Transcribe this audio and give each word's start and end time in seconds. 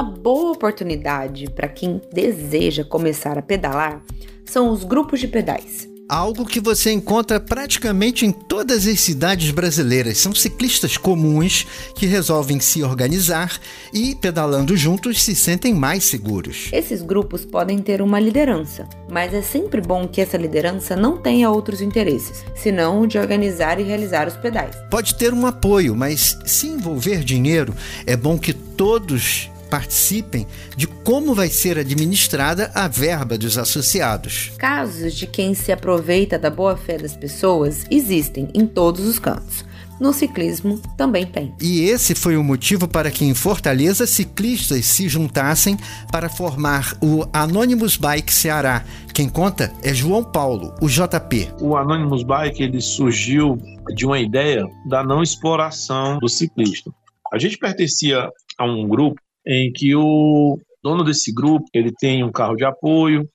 Uma 0.00 0.12
boa 0.12 0.52
oportunidade 0.52 1.50
para 1.50 1.68
quem 1.68 2.00
deseja 2.10 2.82
começar 2.82 3.36
a 3.36 3.42
pedalar 3.42 4.02
são 4.46 4.70
os 4.70 4.82
grupos 4.82 5.20
de 5.20 5.28
pedais 5.28 5.90
algo 6.08 6.44
que 6.44 6.58
você 6.58 6.90
encontra 6.90 7.38
praticamente 7.38 8.26
em 8.26 8.32
todas 8.32 8.84
as 8.84 8.98
cidades 8.98 9.52
brasileiras. 9.52 10.18
São 10.18 10.34
ciclistas 10.34 10.96
comuns 10.96 11.64
que 11.94 12.04
resolvem 12.04 12.58
se 12.58 12.82
organizar 12.82 13.60
e, 13.94 14.16
pedalando 14.16 14.76
juntos, 14.76 15.22
se 15.22 15.36
sentem 15.36 15.72
mais 15.72 16.02
seguros. 16.02 16.68
Esses 16.72 17.00
grupos 17.00 17.44
podem 17.44 17.78
ter 17.78 18.02
uma 18.02 18.18
liderança, 18.18 18.88
mas 19.08 19.32
é 19.32 19.40
sempre 19.40 19.80
bom 19.80 20.08
que 20.08 20.20
essa 20.20 20.36
liderança 20.36 20.96
não 20.96 21.16
tenha 21.16 21.48
outros 21.48 21.80
interesses, 21.80 22.44
senão 22.56 23.02
o 23.02 23.06
de 23.06 23.16
organizar 23.16 23.78
e 23.78 23.84
realizar 23.84 24.26
os 24.26 24.36
pedais. 24.36 24.74
Pode 24.90 25.14
ter 25.14 25.32
um 25.32 25.46
apoio, 25.46 25.94
mas 25.94 26.36
se 26.44 26.66
envolver 26.66 27.22
dinheiro, 27.22 27.72
é 28.04 28.16
bom 28.16 28.36
que 28.36 28.52
todos 28.52 29.48
participem 29.70 30.46
de 30.76 30.86
como 30.86 31.34
vai 31.34 31.48
ser 31.48 31.78
administrada 31.78 32.70
a 32.74 32.88
verba 32.88 33.38
dos 33.38 33.56
associados. 33.56 34.52
Casos 34.58 35.14
de 35.14 35.26
quem 35.26 35.54
se 35.54 35.70
aproveita 35.70 36.38
da 36.38 36.50
boa-fé 36.50 36.98
das 36.98 37.16
pessoas 37.16 37.84
existem 37.90 38.48
em 38.52 38.66
todos 38.66 39.06
os 39.06 39.18
cantos. 39.18 39.64
No 40.00 40.14
ciclismo 40.14 40.80
também 40.96 41.26
tem. 41.26 41.54
E 41.60 41.82
esse 41.82 42.14
foi 42.14 42.34
o 42.34 42.42
motivo 42.42 42.88
para 42.88 43.10
que 43.10 43.22
em 43.22 43.34
Fortaleza 43.34 44.06
ciclistas 44.06 44.86
se 44.86 45.06
juntassem 45.10 45.76
para 46.10 46.30
formar 46.30 46.96
o 47.02 47.22
Anonymous 47.34 47.98
Bike 47.98 48.32
Ceará. 48.32 48.82
Quem 49.12 49.28
conta 49.28 49.70
é 49.82 49.92
João 49.92 50.24
Paulo, 50.24 50.74
o 50.80 50.88
JP. 50.88 51.50
O 51.60 51.76
Anonymous 51.76 52.22
Bike 52.22 52.62
ele 52.62 52.80
surgiu 52.80 53.58
de 53.94 54.06
uma 54.06 54.18
ideia 54.18 54.66
da 54.86 55.04
não 55.04 55.22
exploração 55.22 56.18
do 56.18 56.30
ciclista. 56.30 56.90
A 57.30 57.38
gente 57.38 57.58
pertencia 57.58 58.30
a 58.56 58.64
um 58.64 58.88
grupo 58.88 59.20
em 59.50 59.72
que 59.72 59.94
o 59.96 60.58
dono 60.82 61.04
desse 61.04 61.32
grupo 61.32 61.66
ele 61.74 61.92
tem 61.92 62.24
um 62.24 62.30
carro 62.30 62.56
de 62.56 62.64
apoio, 62.64 63.28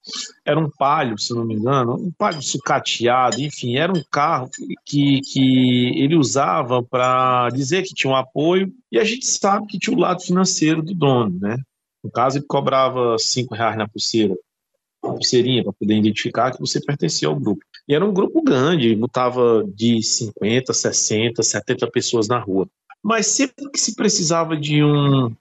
era 0.46 0.60
um 0.60 0.70
palio, 0.70 1.20
se 1.20 1.34
não 1.34 1.46
me 1.46 1.54
engano, 1.54 1.96
um 1.96 2.12
palio 2.18 2.42
sucateado, 2.42 3.42
enfim, 3.42 3.76
era 3.76 3.92
um 3.92 4.02
carro 4.10 4.50
que, 4.86 5.20
que 5.22 6.00
ele 6.00 6.16
usava 6.16 6.82
para 6.82 7.50
dizer 7.50 7.84
que 7.84 7.94
tinha 7.94 8.12
um 8.12 8.16
apoio, 8.16 8.72
e 8.92 8.98
a 8.98 9.04
gente 9.04 9.28
sabe 9.28 9.68
que 9.68 9.78
tinha 9.78 9.96
o 9.96 10.00
lado 10.00 10.22
financeiro 10.24 10.82
do 10.82 10.96
dono, 10.96 11.38
né? 11.40 11.58
No 12.04 12.10
caso, 12.12 12.38
ele 12.38 12.46
cobrava 12.48 13.18
cinco 13.20 13.54
reais 13.54 13.78
na 13.78 13.88
pulseira, 13.88 14.36
uma 15.04 15.16
pulseirinha 15.16 15.64
para 15.64 15.74
poder 15.74 15.98
identificar 15.98 16.52
que 16.52 16.60
você 16.60 16.80
pertencia 16.80 17.28
ao 17.28 17.36
grupo. 17.36 17.62
E 17.88 17.94
era 17.94 18.06
um 18.06 18.14
grupo 18.14 18.42
grande, 18.44 18.96
botava 18.96 19.64
de 19.76 20.02
50, 20.02 20.72
60, 20.72 21.44
70 21.44 21.92
pessoas 21.92 22.28
na 22.28 22.40
rua. 22.40 22.68
Mas 23.04 23.28
sempre 23.28 23.70
que 23.72 23.80
se 23.80 23.96
precisava 23.96 24.56
de 24.56 24.84
um 24.84 25.32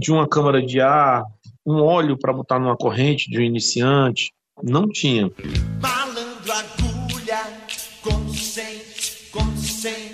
de 0.00 0.10
uma 0.10 0.26
câmara 0.26 0.62
de 0.64 0.80
ar, 0.80 1.22
um 1.64 1.82
óleo 1.82 2.16
para 2.18 2.32
botar 2.32 2.58
numa 2.58 2.74
corrente 2.74 3.30
de 3.30 3.38
um 3.38 3.42
iniciante. 3.42 4.32
Não 4.62 4.88
tinha. 4.88 5.30
Malandro 5.80 6.52
agulha, 6.52 7.42
com 8.02 8.32
sem, 8.32 8.80
com 9.30 9.56
sem. 9.56 10.12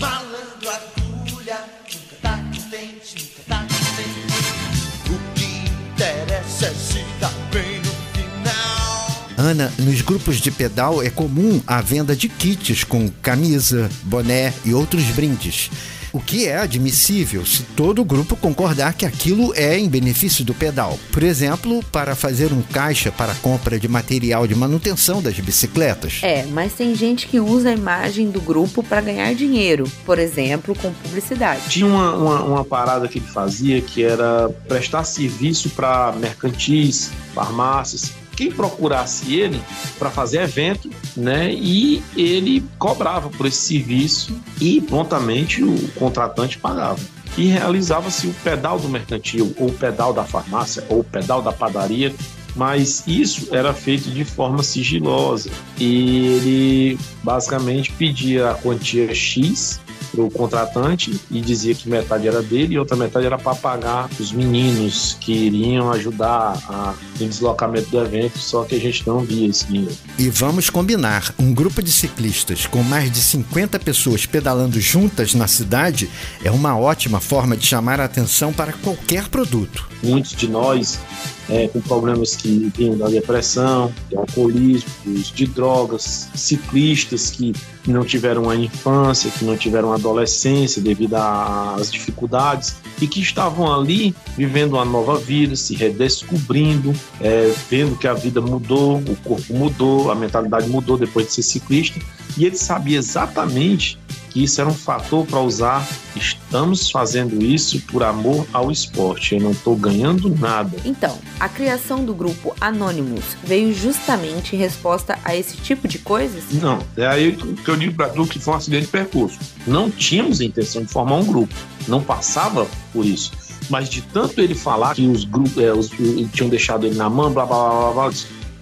Malandro 0.00 0.70
agulha, 0.70 1.58
nunca 1.92 2.16
tá 2.22 2.38
contente, 2.38 3.14
nunca 3.22 3.42
tá 3.46 3.58
contente. 3.58 5.10
O 5.10 5.34
que 5.34 5.92
interessa 5.92 6.66
é 6.66 6.70
se 6.70 7.04
dar 7.20 7.32
bem 7.52 7.78
no 7.80 7.92
final. 8.14 9.36
Ana, 9.36 9.70
nos 9.80 10.00
grupos 10.00 10.38
de 10.40 10.50
pedal 10.50 11.02
é 11.02 11.10
comum 11.10 11.60
a 11.66 11.82
venda 11.82 12.16
de 12.16 12.30
kits 12.30 12.84
com 12.84 13.10
camisa, 13.20 13.90
boné 14.04 14.54
e 14.64 14.72
outros 14.72 15.04
brindes 15.10 15.70
o 16.14 16.20
que 16.20 16.46
é 16.46 16.58
admissível 16.58 17.44
se 17.44 17.64
todo 17.64 18.00
o 18.00 18.04
grupo 18.04 18.36
concordar 18.36 18.94
que 18.94 19.04
aquilo 19.04 19.52
é 19.56 19.76
em 19.76 19.88
benefício 19.88 20.44
do 20.44 20.54
pedal. 20.54 20.96
Por 21.10 21.24
exemplo, 21.24 21.84
para 21.90 22.14
fazer 22.14 22.52
um 22.52 22.62
caixa 22.62 23.10
para 23.10 23.34
compra 23.34 23.80
de 23.80 23.88
material 23.88 24.46
de 24.46 24.54
manutenção 24.54 25.20
das 25.20 25.34
bicicletas. 25.40 26.20
É, 26.22 26.46
mas 26.46 26.72
tem 26.72 26.94
gente 26.94 27.26
que 27.26 27.40
usa 27.40 27.70
a 27.70 27.72
imagem 27.72 28.30
do 28.30 28.40
grupo 28.40 28.80
para 28.80 29.00
ganhar 29.00 29.34
dinheiro, 29.34 29.90
por 30.06 30.20
exemplo, 30.20 30.72
com 30.76 30.92
publicidade. 30.92 31.62
Tinha 31.68 31.86
uma, 31.86 32.14
uma, 32.14 32.44
uma 32.44 32.64
parada 32.64 33.08
que 33.08 33.18
ele 33.18 33.26
fazia 33.26 33.80
que 33.80 34.04
era 34.04 34.48
prestar 34.68 35.02
serviço 35.02 35.68
para 35.70 36.12
mercantis, 36.12 37.10
farmácias, 37.34 38.12
quem 38.34 38.50
procurasse 38.50 39.34
ele 39.34 39.60
para 39.98 40.10
fazer 40.10 40.42
evento, 40.42 40.90
né? 41.16 41.52
E 41.52 42.02
ele 42.16 42.64
cobrava 42.78 43.28
por 43.30 43.46
esse 43.46 43.58
serviço 43.58 44.36
e 44.60 44.80
prontamente 44.80 45.62
o 45.62 45.88
contratante 45.92 46.58
pagava. 46.58 47.00
E 47.36 47.46
realizava-se 47.46 48.26
o 48.26 48.34
pedal 48.44 48.78
do 48.78 48.88
mercantil, 48.88 49.54
ou 49.58 49.68
o 49.68 49.72
pedal 49.72 50.12
da 50.12 50.24
farmácia, 50.24 50.84
ou 50.88 51.00
o 51.00 51.04
pedal 51.04 51.42
da 51.42 51.52
padaria, 51.52 52.14
mas 52.54 53.02
isso 53.06 53.48
era 53.52 53.74
feito 53.74 54.08
de 54.10 54.24
forma 54.24 54.62
sigilosa. 54.62 55.50
E 55.78 56.26
ele 56.26 56.98
basicamente 57.22 57.90
pedia 57.92 58.50
a 58.50 58.54
quantia 58.54 59.12
X 59.14 59.80
para 60.14 60.24
o 60.24 60.30
contratante 60.30 61.18
e 61.30 61.40
dizia 61.40 61.74
que 61.74 61.88
metade 61.88 62.28
era 62.28 62.42
dele 62.42 62.74
e 62.74 62.78
outra 62.78 62.96
metade 62.96 63.26
era 63.26 63.38
para 63.38 63.54
pagar 63.54 64.08
os 64.18 64.32
meninos 64.32 65.16
que 65.20 65.32
iriam 65.32 65.90
ajudar 65.92 66.56
a, 66.68 66.94
no 67.18 67.28
deslocamento 67.28 67.90
do 67.90 68.00
evento, 68.00 68.38
só 68.38 68.64
que 68.64 68.74
a 68.74 68.80
gente 68.80 69.06
não 69.06 69.20
via 69.20 69.48
esse 69.48 69.66
dinheiro. 69.66 69.94
E 70.18 70.28
vamos 70.30 70.70
combinar: 70.70 71.34
um 71.38 71.52
grupo 71.52 71.82
de 71.82 71.90
ciclistas 71.90 72.66
com 72.66 72.82
mais 72.82 73.10
de 73.10 73.18
50 73.18 73.78
pessoas 73.80 74.26
pedalando 74.26 74.80
juntas 74.80 75.34
na 75.34 75.46
cidade 75.46 76.08
é 76.42 76.50
uma 76.50 76.78
ótima 76.78 77.20
forma 77.20 77.56
de 77.56 77.66
chamar 77.66 78.00
a 78.00 78.04
atenção 78.04 78.52
para 78.52 78.72
qualquer 78.72 79.28
produto. 79.28 79.88
Muitos 80.02 80.32
de 80.32 80.48
nós 80.48 81.00
é, 81.48 81.68
com 81.68 81.80
problemas 81.80 82.36
que 82.36 82.70
vinham 82.76 82.96
da 82.96 83.08
depressão, 83.08 83.92
de 84.08 84.16
alcoolismo, 84.16 84.88
de 85.04 85.46
drogas, 85.46 86.28
ciclistas 86.34 87.30
que 87.30 87.52
não 87.90 88.04
tiveram 88.04 88.44
uma 88.44 88.56
infância, 88.56 89.30
que 89.30 89.44
não 89.44 89.56
tiveram 89.56 89.88
uma 89.88 89.96
adolescência 89.96 90.80
devido 90.80 91.14
às 91.14 91.90
dificuldades 91.90 92.76
e 93.00 93.06
que 93.06 93.20
estavam 93.20 93.72
ali 93.72 94.14
vivendo 94.36 94.74
uma 94.74 94.84
nova 94.84 95.18
vida, 95.18 95.54
se 95.56 95.74
redescobrindo, 95.74 96.94
é, 97.20 97.52
vendo 97.70 97.96
que 97.96 98.08
a 98.08 98.14
vida 98.14 98.40
mudou, 98.40 98.98
o 98.98 99.16
corpo 99.16 99.54
mudou, 99.54 100.10
a 100.10 100.14
mentalidade 100.14 100.68
mudou 100.68 100.96
depois 100.96 101.26
de 101.26 101.32
ser 101.34 101.42
ciclista 101.42 102.00
e 102.36 102.44
ele 102.44 102.56
sabia 102.56 102.98
exatamente 102.98 103.98
que 104.34 104.42
isso 104.42 104.60
era 104.60 104.68
um 104.68 104.74
fator 104.74 105.24
para 105.24 105.38
usar. 105.38 105.88
Estamos 106.16 106.90
fazendo 106.90 107.40
isso 107.40 107.80
por 107.82 108.02
amor 108.02 108.44
ao 108.52 108.68
esporte. 108.68 109.36
Eu 109.36 109.40
não 109.40 109.52
estou 109.52 109.76
ganhando 109.76 110.28
nada. 110.28 110.76
Então, 110.84 111.16
a 111.38 111.48
criação 111.48 112.04
do 112.04 112.12
grupo 112.12 112.52
Anonymous 112.60 113.36
veio 113.44 113.72
justamente 113.72 114.56
em 114.56 114.58
resposta 114.58 115.16
a 115.24 115.36
esse 115.36 115.56
tipo 115.58 115.86
de 115.86 116.00
coisas? 116.00 116.42
Não. 116.50 116.80
É 116.96 117.06
aí 117.06 117.36
que 117.36 117.68
eu 117.68 117.76
digo 117.76 117.94
para 117.94 118.08
tu 118.08 118.26
que 118.26 118.40
foi 118.40 118.54
um 118.54 118.56
acidente 118.56 118.86
de 118.86 118.90
percurso. 118.90 119.38
Não 119.64 119.88
tínhamos 119.88 120.40
a 120.40 120.44
intenção 120.44 120.82
de 120.82 120.88
formar 120.88 121.14
um 121.14 121.24
grupo. 121.24 121.54
Não 121.86 122.02
passava 122.02 122.66
por 122.92 123.06
isso. 123.06 123.30
Mas 123.70 123.88
de 123.88 124.02
tanto 124.02 124.40
ele 124.40 124.54
falar 124.56 124.96
que 124.96 125.06
os 125.06 125.24
grupos 125.24 125.58
é, 125.58 125.72
os, 125.72 125.90
tinham 126.32 126.50
deixado 126.50 126.86
ele 126.86 126.96
na 126.96 127.08
mão, 127.08 127.32
blá 127.32 127.46
blá 127.46 127.68
blá 127.70 127.92
blá, 127.92 128.10
blá 128.10 128.12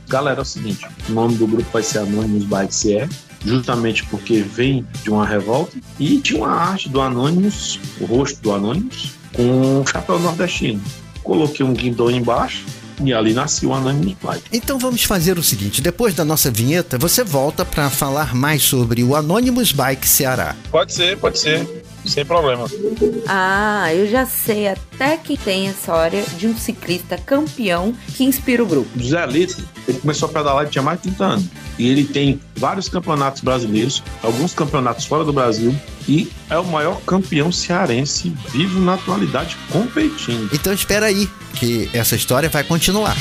galera, 0.06 0.41
é 0.41 0.43
o 0.43 0.44
seguinte: 0.44 0.87
o 1.09 1.12
nome 1.12 1.34
do 1.37 1.47
grupo 1.47 1.69
vai 1.72 1.83
ser 1.83 2.00
Anonymous 2.00 2.44
Bike 2.44 2.75
CR 2.75 3.31
justamente 3.44 4.04
porque 4.06 4.41
vem 4.42 4.86
de 5.03 5.10
uma 5.10 5.26
revolta. 5.26 5.76
E 5.98 6.19
tinha 6.19 6.38
uma 6.41 6.53
arte 6.53 6.88
do 6.88 7.00
Anonymous, 7.00 7.78
o 8.00 8.04
rosto 8.04 8.41
do 8.41 8.53
Anonymous, 8.53 9.12
com 9.32 9.80
um 9.80 9.86
chapéu 9.86 10.19
nordestino. 10.19 10.80
Coloquei 11.22 11.64
um 11.64 11.72
guindão 11.72 12.10
embaixo, 12.10 12.64
e 13.00 13.12
ali 13.12 13.32
nasceu 13.32 13.70
o 13.70 13.75
Anonymous 13.75 14.16
Bike. 14.22 14.44
Então 14.53 14.78
vamos 14.78 15.04
fazer 15.04 15.38
o 15.38 15.42
seguinte: 15.42 15.80
depois 15.80 16.14
da 16.14 16.25
nossa 16.25 16.50
vinheta, 16.50 16.98
você 16.98 17.24
volta 17.24 17.65
para 17.65 17.91
falar 17.91 18.34
mais 18.34 18.62
sobre 18.62 19.03
o 19.03 19.16
Anonymous 19.16 19.72
Bike 19.72 20.06
Ceará. 20.06 20.56
Pode 20.71 20.92
ser, 20.92 21.18
pode 21.18 21.38
ser. 21.38 21.83
Sem 22.04 22.24
problema. 22.24 22.68
Ah, 23.28 23.95
eu 23.95 24.09
já 24.09 24.27
sei 24.27 24.66
até 24.66 25.16
que 25.16 25.36
tem 25.36 25.68
a 25.68 25.71
história 25.71 26.24
de 26.36 26.48
um 26.48 26.56
ciclista 26.56 27.16
campeão 27.16 27.95
que 28.16 28.24
inspira 28.24 28.62
o 28.62 28.66
grupo. 28.66 28.88
José 28.97 29.24
Lito, 29.27 29.62
ele 29.86 30.00
começou 30.00 30.28
a 30.28 30.33
pedalar 30.33 30.66
e 30.66 30.68
tinha 30.68 30.83
mais 30.83 30.98
de 31.00 31.04
30 31.04 31.24
anos. 31.24 31.45
E 31.78 31.89
ele 31.89 32.04
tem 32.04 32.41
vários 32.57 32.89
campeonatos 32.89 33.41
brasileiros, 33.41 34.03
alguns 34.22 34.54
campeonatos 34.54 35.04
fora 35.04 35.24
do 35.24 35.33
Brasil, 35.33 35.74
e 36.09 36.30
é 36.51 36.59
o 36.59 36.65
maior 36.65 37.01
campeão 37.03 37.51
cearense 37.51 38.33
vivo 38.51 38.80
na 38.80 38.95
atualidade 38.95 39.57
competindo. 39.71 40.51
Então 40.53 40.72
espera 40.72 41.07
aí, 41.07 41.28
que 41.54 41.89
essa 41.92 42.16
história 42.16 42.48
vai 42.48 42.65
continuar. 42.65 43.16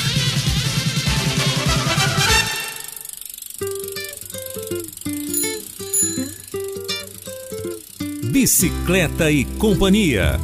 Bicicleta 8.24 9.30
e 9.30 9.44
Companhia. 9.44 10.40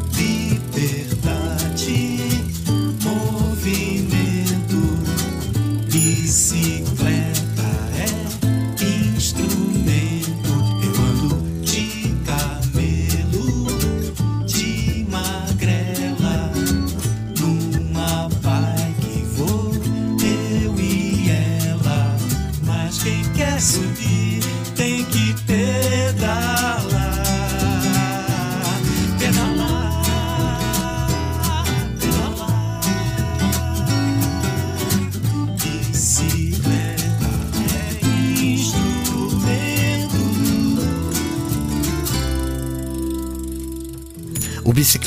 O 1.08 1.08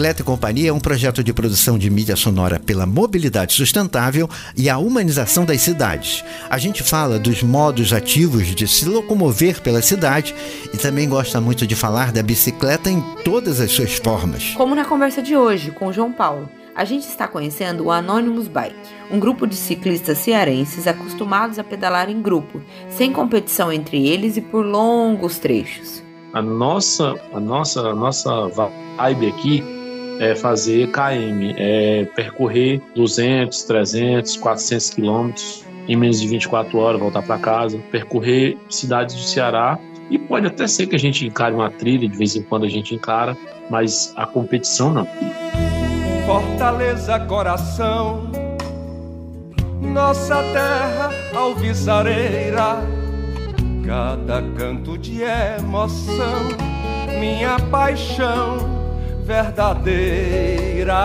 Bicicleta 0.02 0.22
e 0.24 0.26
Companhia 0.26 0.70
é 0.72 0.74
um 0.74 0.80
projeto 0.80 1.24
de 1.24 1.32
produção 1.32 1.78
de 1.78 1.88
mídia 1.88 2.16
sonora 2.16 2.60
pela 2.60 2.88
mobilidade 2.88 3.54
sustentável 3.54 4.28
e 4.58 4.68
a 4.68 4.80
humanização 4.80 5.46
das 5.46 5.62
cidades. 5.62 6.26
A 6.50 6.58
gente 6.58 6.82
fala 6.82 7.20
dos 7.20 7.44
modos 7.44 7.94
ativos 7.94 8.48
de 8.48 8.68
se 8.68 8.86
locomover 8.86 9.62
pela 9.62 9.80
cidade 9.80 10.34
e 10.74 10.78
também 10.78 11.08
gosta 11.08 11.40
muito 11.40 11.68
de 11.68 11.76
falar 11.76 12.12
da 12.12 12.24
bicicleta 12.24 12.90
em 12.90 13.00
todas 13.24 13.60
as 13.60 13.72
suas 13.72 13.94
formas. 13.94 14.56
Como 14.56 14.74
na 14.74 14.86
conversa 14.86 15.22
de 15.22 15.38
hoje 15.38 15.70
com 15.70 15.86
o 15.86 15.94
João 15.94 16.12
Paulo 16.12 16.50
a 16.74 16.84
gente 16.84 17.04
está 17.04 17.28
conhecendo 17.28 17.84
o 17.84 17.92
Anonymous 17.92 18.48
Bike, 18.48 18.76
um 19.12 19.20
grupo 19.20 19.46
de 19.46 19.56
ciclistas 19.56 20.18
cearenses 20.18 20.88
acostumados 20.88 21.60
a 21.60 21.64
pedalar 21.64 22.10
em 22.10 22.24
grupo, 22.24 22.60
sem 22.90 23.14
competição 23.14 23.72
entre 23.72 24.08
eles 24.08 24.36
e 24.36 24.42
por 24.42 24.66
longos 24.66 25.38
trechos. 25.38 26.02
A 26.34 26.42
nossa, 26.42 27.14
a 27.32 27.40
nossa, 27.40 27.82
a 27.82 27.94
nossa 27.94 28.48
vibe 28.48 29.28
aqui 29.28 29.81
é 30.22 30.36
fazer 30.36 30.92
KM, 30.92 31.56
é 31.58 32.06
percorrer 32.16 32.80
200, 32.94 33.64
300, 33.64 34.38
400 34.38 34.90
quilômetros 34.92 35.66
em 35.88 35.96
menos 35.96 36.22
de 36.22 36.28
24 36.28 36.78
horas, 36.78 37.02
voltar 37.02 37.24
para 37.24 37.40
casa, 37.40 37.80
percorrer 37.92 38.56
cidades 38.70 39.16
do 39.16 39.22
Ceará. 39.22 39.80
E 40.12 40.20
pode 40.20 40.46
até 40.46 40.68
ser 40.68 40.86
que 40.86 40.96
a 40.96 41.00
gente 41.00 41.26
encare 41.26 41.56
uma 41.56 41.72
trilha, 41.72 42.08
de 42.08 42.16
vez 42.16 42.36
em 42.36 42.44
quando 42.44 42.66
a 42.66 42.70
gente 42.70 42.94
encara, 42.94 43.36
mas 43.68 44.14
a 44.16 44.28
competição 44.28 44.94
não. 44.94 45.08
Fortaleza, 46.28 47.20
coração, 47.22 48.30
nossa 49.82 50.36
terra 50.54 51.10
alviçareira, 51.34 52.84
cada 53.86 54.44
canto 54.56 55.00
de 55.00 55.24
emoção, 55.24 56.50
minha 57.20 57.58
paixão 57.72 58.81
verdadeira. 59.22 61.02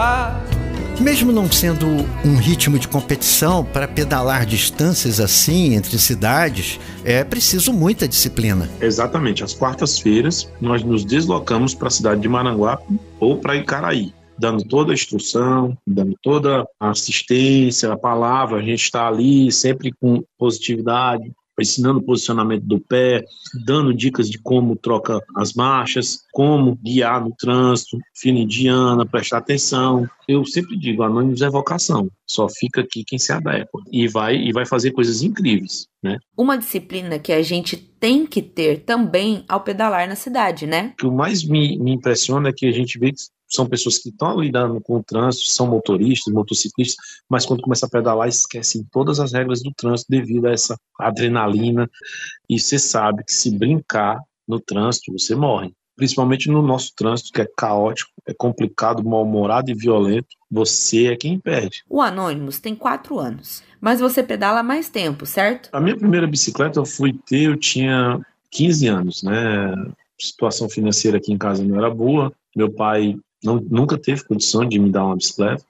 Mesmo 1.00 1.30
não 1.30 1.50
sendo 1.50 1.86
um 2.24 2.36
ritmo 2.36 2.78
de 2.78 2.88
competição, 2.88 3.62
para 3.62 3.86
pedalar 3.86 4.46
distâncias 4.46 5.20
assim 5.20 5.74
entre 5.74 5.98
cidades, 5.98 6.80
é 7.04 7.22
preciso 7.22 7.70
muita 7.72 8.08
disciplina. 8.08 8.70
Exatamente. 8.80 9.44
Às 9.44 9.52
quartas-feiras, 9.52 10.50
nós 10.60 10.82
nos 10.82 11.04
deslocamos 11.04 11.74
para 11.74 11.88
a 11.88 11.90
cidade 11.90 12.22
de 12.22 12.28
Maranguape 12.28 12.98
ou 13.20 13.38
para 13.38 13.56
Icaraí 13.56 14.14
dando 14.38 14.64
toda 14.64 14.92
a 14.92 14.94
instrução, 14.94 15.76
dando 15.86 16.14
toda 16.22 16.66
a 16.78 16.90
assistência, 16.90 17.92
a 17.92 17.96
palavra, 17.96 18.58
a 18.58 18.62
gente 18.62 18.82
está 18.82 19.08
ali 19.08 19.50
sempre 19.50 19.92
com 19.92 20.22
positividade, 20.38 21.32
ensinando 21.62 22.00
o 22.00 22.03
posicionamento 22.03 22.64
do 22.64 22.79
pé, 22.79 23.25
dando 23.64 23.94
dicas 23.94 24.29
de 24.29 24.38
como 24.38 24.76
troca 24.76 25.20
as 25.37 25.55
marchas, 25.55 26.20
como 26.32 26.76
guiar 26.76 27.23
no 27.23 27.35
trânsito, 27.37 27.99
fila 28.14 28.38
indiana, 28.38 29.06
prestar 29.06 29.38
atenção. 29.38 30.06
Eu 30.29 30.44
sempre 30.44 30.76
digo, 30.76 31.03
anônimos 31.03 31.43
é 31.43 31.49
vocação, 31.49 32.11
só 32.26 32.49
fica 32.49 32.81
aqui 32.81 33.05
quem 33.05 33.19
se 33.19 33.32
adequa 33.32 33.81
e 33.91 34.08
vai 34.08 34.37
e 34.37 34.53
vai 34.53 34.67
fazer 34.67 34.91
coisas 34.91 35.23
incríveis, 35.23 35.87
né? 36.03 36.19
Uma 36.37 36.58
disciplina 36.58 37.19
que 37.19 37.32
a 37.32 37.43
gente 37.43 37.76
tem 37.76 38.26
que 38.26 38.43
ter 38.43 38.85
também 38.85 39.44
ao 39.49 39.61
pedalar 39.61 40.08
na 40.08 40.17
cidade, 40.17 40.67
né? 40.67 40.93
O 40.94 40.97
que 40.97 41.11
mais 41.11 41.44
me, 41.44 41.79
me 41.79 41.93
impressiona 41.93 42.49
é 42.49 42.53
que 42.53 42.67
a 42.67 42.73
gente 42.73 42.99
vê 42.99 43.12
que 43.12 43.20
são 43.48 43.66
pessoas 43.66 43.98
que 43.98 44.08
estão 44.08 44.40
lidando 44.40 44.81
com 44.81 44.96
o 44.96 45.02
trânsito, 45.02 45.48
são 45.48 45.66
motoristas, 45.66 46.32
motociclistas, 46.32 46.96
mas 47.28 47.46
quando 47.46 47.62
começa 47.62 47.87
a 47.87 47.88
pedalar 47.88 48.28
esquecem 48.28 48.87
todas 48.90 49.20
as 49.20 49.32
regras 49.32 49.62
do 49.62 49.72
trânsito 49.72 50.10
devido 50.10 50.46
a 50.46 50.52
essa 50.52 50.76
adrenalina. 50.98 51.88
E 52.48 52.58
você 52.58 52.78
sabe 52.78 53.25
que 53.25 53.32
se 53.32 53.56
brincar 53.56 54.20
no 54.46 54.60
trânsito, 54.60 55.12
você 55.12 55.34
morre. 55.34 55.72
Principalmente 55.96 56.50
no 56.50 56.60
nosso 56.60 56.93
trânsito, 56.94 57.32
que 57.32 57.40
é 57.40 57.48
caótico, 57.56 58.10
é 58.26 58.34
complicado, 58.34 59.02
mal-humorado 59.02 59.70
e 59.70 59.75
violento, 59.75 60.28
você 60.50 61.06
é 61.06 61.16
quem 61.16 61.40
perde. 61.40 61.82
O 61.88 62.02
Anônimos 62.02 62.60
tem 62.60 62.75
quatro 62.75 63.19
anos, 63.19 63.62
mas 63.81 64.00
você 64.00 64.22
pedala 64.22 64.62
mais 64.62 64.90
tempo, 64.90 65.25
certo? 65.25 65.70
A 65.72 65.81
minha 65.81 65.96
primeira 65.96 66.26
bicicleta 66.26 66.78
eu 66.78 66.84
fui 66.84 67.14
ter, 67.26 67.44
eu 67.44 67.56
tinha 67.56 68.20
15 68.50 68.87
anos, 68.88 69.22
né? 69.22 69.72
A 69.72 69.87
situação 70.19 70.69
financeira 70.69 71.16
aqui 71.16 71.32
em 71.32 71.38
casa 71.38 71.64
não 71.64 71.78
era 71.78 71.88
boa. 71.88 72.31
Meu 72.54 72.70
pai 72.70 73.16
não, 73.42 73.56
nunca 73.60 73.98
teve 73.98 74.24
condição 74.24 74.66
de 74.66 74.78
me 74.78 74.90
dar 74.90 75.04
uma 75.04 75.16
bicicleta. 75.16 75.64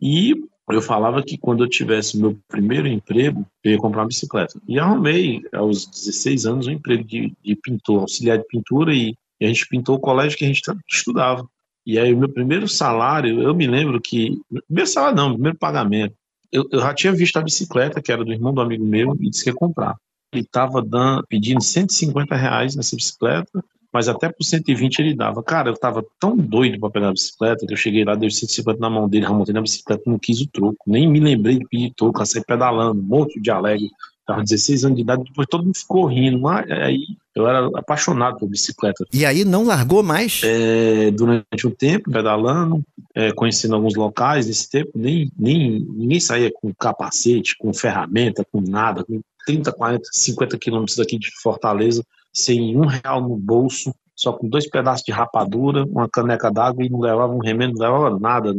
E 0.00 0.34
eu 0.68 0.80
falava 0.80 1.22
que 1.22 1.36
quando 1.36 1.64
eu 1.64 1.68
tivesse 1.68 2.18
meu 2.18 2.38
primeiro 2.48 2.88
emprego, 2.88 3.46
eu 3.62 3.72
ia 3.72 3.78
comprar 3.78 4.02
uma 4.02 4.08
bicicleta. 4.08 4.58
E 4.66 4.78
arrumei, 4.78 5.42
aos 5.52 5.86
16 5.86 6.46
anos, 6.46 6.66
um 6.66 6.72
emprego 6.72 7.04
de, 7.04 7.32
de 7.42 7.56
pintor, 7.56 8.00
auxiliar 8.00 8.38
de 8.38 8.46
pintura, 8.46 8.94
e, 8.94 9.14
e, 9.40 9.44
a 9.44 9.48
gente 9.48 9.68
pintou 9.68 9.96
o 9.96 10.00
colégio 10.00 10.38
que 10.38 10.44
a 10.44 10.48
gente 10.48 10.62
estudava. 10.90 11.46
E 11.86 11.98
aí, 11.98 12.14
o 12.14 12.18
meu 12.18 12.30
primeiro 12.30 12.66
salário, 12.66 13.42
eu 13.42 13.54
me 13.54 13.66
lembro 13.66 14.00
que. 14.00 14.40
Primeiro 14.66 14.90
salário 14.90 15.16
não, 15.16 15.34
primeiro 15.34 15.58
pagamento. 15.58 16.14
Eu, 16.50 16.66
eu 16.72 16.80
já 16.80 16.94
tinha 16.94 17.12
visto 17.12 17.36
a 17.36 17.42
bicicleta, 17.42 18.00
que 18.00 18.10
era 18.10 18.24
do 18.24 18.32
irmão 18.32 18.54
do 18.54 18.60
amigo 18.60 18.84
meu, 18.84 19.14
e 19.20 19.28
disse 19.28 19.44
que 19.44 19.50
ia 19.50 19.54
comprar. 19.54 19.94
Ele 20.32 20.42
estava 20.42 20.82
pedindo 21.28 21.62
150 21.62 22.34
reais 22.34 22.74
nessa 22.74 22.96
bicicleta, 22.96 23.62
mas 23.94 24.08
até 24.08 24.28
por 24.28 24.42
120 24.42 24.98
ele 24.98 25.14
dava. 25.14 25.40
Cara, 25.40 25.70
eu 25.70 25.76
tava 25.76 26.04
tão 26.18 26.36
doido 26.36 26.80
para 26.80 26.90
pegar 26.90 27.08
a 27.10 27.12
bicicleta 27.12 27.64
que 27.64 27.72
eu 27.72 27.76
cheguei 27.76 28.04
lá, 28.04 28.16
dei 28.16 28.28
150 28.28 28.80
na 28.80 28.90
mão 28.90 29.08
dele, 29.08 29.24
remontei 29.24 29.54
na 29.54 29.62
bicicleta, 29.62 30.02
não 30.04 30.18
quis 30.18 30.40
o 30.40 30.48
troco, 30.48 30.78
nem 30.84 31.08
me 31.08 31.20
lembrei 31.20 31.60
de 31.60 31.68
pedir 31.68 31.92
troco, 31.96 32.20
eu 32.20 32.26
saí 32.26 32.42
pedalando, 32.44 33.00
um 33.00 33.04
monte 33.04 33.40
de 33.40 33.52
alegre. 33.52 33.88
Tava 34.26 34.42
16 34.42 34.86
anos 34.86 34.96
de 34.96 35.02
idade, 35.02 35.22
depois 35.22 35.46
todo 35.48 35.64
mundo 35.64 35.76
ficou 35.76 36.06
rindo, 36.06 36.40
mas 36.40 36.68
aí 36.70 36.98
eu 37.36 37.46
era 37.46 37.68
apaixonado 37.76 38.38
por 38.38 38.48
bicicleta. 38.48 39.04
E 39.12 39.24
aí 39.24 39.44
não 39.44 39.64
largou 39.64 40.02
mais? 40.02 40.40
É, 40.42 41.10
durante 41.10 41.66
um 41.66 41.70
tempo, 41.70 42.10
pedalando, 42.10 42.82
é, 43.14 43.32
conhecendo 43.32 43.74
alguns 43.74 43.94
locais, 43.94 44.46
nesse 44.46 44.68
tempo 44.68 44.90
nem, 44.94 45.30
nem 45.38 45.86
ninguém 45.88 46.18
saía 46.18 46.50
com 46.50 46.72
capacete, 46.74 47.54
com 47.58 47.72
ferramenta, 47.72 48.44
com 48.50 48.60
nada, 48.60 49.04
com 49.04 49.20
30, 49.46 49.70
40, 49.72 50.04
50 50.10 50.58
quilômetros 50.58 50.96
daqui 50.96 51.18
de 51.18 51.30
Fortaleza, 51.42 52.02
sem 52.34 52.76
um 52.76 52.86
real 52.86 53.20
no 53.20 53.36
bolso, 53.36 53.94
só 54.16 54.32
com 54.32 54.48
dois 54.48 54.68
pedaços 54.68 55.04
de 55.04 55.12
rapadura, 55.12 55.84
uma 55.84 56.08
caneca 56.08 56.50
d'água 56.50 56.84
e 56.84 56.88
não 56.88 57.00
levava 57.00 57.32
um 57.32 57.38
remédio, 57.38 57.76
não 57.76 57.84
levava 57.84 58.18
nada. 58.18 58.54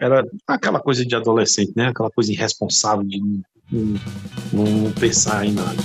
Era 0.00 0.24
aquela 0.46 0.78
coisa 0.78 1.04
de 1.04 1.16
adolescente, 1.16 1.72
né? 1.74 1.88
Aquela 1.88 2.10
coisa 2.10 2.32
irresponsável 2.32 3.04
de 3.04 3.18
não, 3.18 3.42
não, 4.52 4.64
não 4.64 4.92
pensar 4.92 5.44
em 5.44 5.52
nada. 5.52 5.76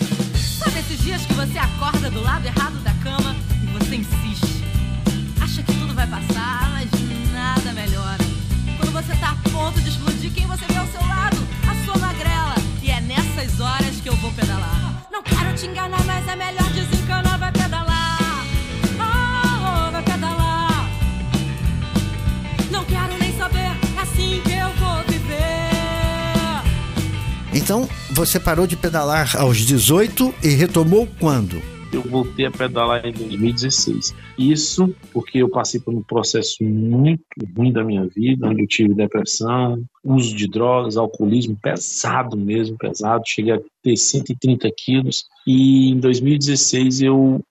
Sabe 0.60 0.80
esses 0.80 1.00
dias 1.00 1.26
que 1.26 1.34
você 1.34 1.58
acorda 1.58 2.12
do 2.12 2.22
lado 2.22 2.46
errado 2.46 2.78
da 2.84 2.94
cama 2.96 3.36
e 3.64 3.78
você 3.78 3.96
insiste? 3.96 4.64
Acha 5.42 5.64
que 5.64 5.74
tudo 5.74 5.94
vai 5.96 6.08
passar, 6.08 6.72
mas 6.72 6.90
nada 7.32 7.74
melhora. 7.74 8.24
Quando 8.78 8.92
você 8.92 9.16
tá 9.20 9.32
a 9.32 9.50
ponto 9.50 9.82
de 9.82 9.90
explodir, 9.90 10.32
quem 10.34 10.46
você 10.46 10.66
vê 10.66 10.78
ao 10.78 10.88
seu 10.88 11.02
lado? 11.02 11.38
A 11.68 11.86
sua 11.86 11.98
magrela. 11.98 12.56
E 12.84 12.92
é 12.92 13.02
nessas 13.02 13.60
horas 13.60 14.02
que 14.02 14.10
eu 14.10 14.16
vou 14.18 14.32
pedalar. 14.34 15.08
Não 15.12 15.24
quero 15.24 15.56
te 15.56 15.66
enganar, 15.68 16.04
mas 16.06 16.28
é 16.28 16.36
melhor 16.36 16.61
Então, 27.62 27.88
você 28.12 28.40
parou 28.40 28.66
de 28.66 28.76
pedalar 28.76 29.38
aos 29.38 29.58
18 29.60 30.34
e 30.44 30.50
retomou 30.50 31.08
quando? 31.20 31.62
eu 31.94 32.02
voltei 32.04 32.46
a 32.46 32.52
pedalar 32.52 33.06
em 33.06 33.12
2016. 33.12 34.16
Isso 34.38 34.96
porque 35.12 35.40
eu 35.40 35.50
passei 35.50 35.80
por 35.80 35.94
um 35.94 36.02
processo 36.02 36.64
muito 36.64 37.22
ruim 37.56 37.72
da 37.72 37.84
minha 37.84 38.08
vida, 38.08 38.48
onde 38.48 38.64
eu 38.64 38.68
tive 38.68 38.94
depressão, 38.94 39.84
uso 40.04 40.36
de 40.36 40.48
drogas, 40.48 40.96
alcoolismo 40.96 41.58
pesado 41.62 42.38
mesmo, 42.38 42.78
pesado. 42.78 43.24
Cheguei 43.28 43.54
a 43.54 43.62
ter 43.84 43.98
130 43.98 44.70
quilos 44.72 45.26
e 45.46 45.90
em 45.90 46.00
2016 46.00 47.02
eu 47.02 47.42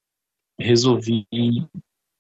resolvi. 0.59 1.27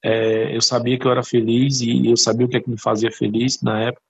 É, 0.02 0.54
eu 0.54 0.60
sabia 0.60 0.98
que 0.98 1.06
eu 1.06 1.10
era 1.10 1.22
feliz 1.22 1.80
e 1.80 2.06
eu 2.06 2.16
sabia 2.16 2.46
o 2.46 2.48
que, 2.48 2.56
é 2.56 2.60
que 2.60 2.70
me 2.70 2.78
fazia 2.78 3.10
feliz 3.10 3.62
na 3.62 3.80
época. 3.80 4.02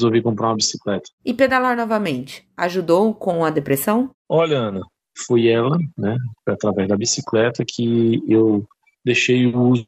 Resolvi 0.00 0.22
comprar 0.22 0.48
uma 0.48 0.56
bicicleta. 0.56 1.08
E 1.24 1.32
pedalar 1.32 1.76
novamente 1.76 2.46
ajudou 2.56 3.14
com 3.14 3.44
a 3.44 3.50
depressão? 3.50 4.10
Olha, 4.28 4.58
Ana, 4.58 4.80
foi 5.26 5.48
ela, 5.48 5.78
né, 5.96 6.16
através 6.46 6.88
da 6.88 6.96
bicicleta, 6.96 7.64
que 7.66 8.22
eu 8.28 8.66
deixei 9.04 9.46
o 9.46 9.60
uso 9.60 9.86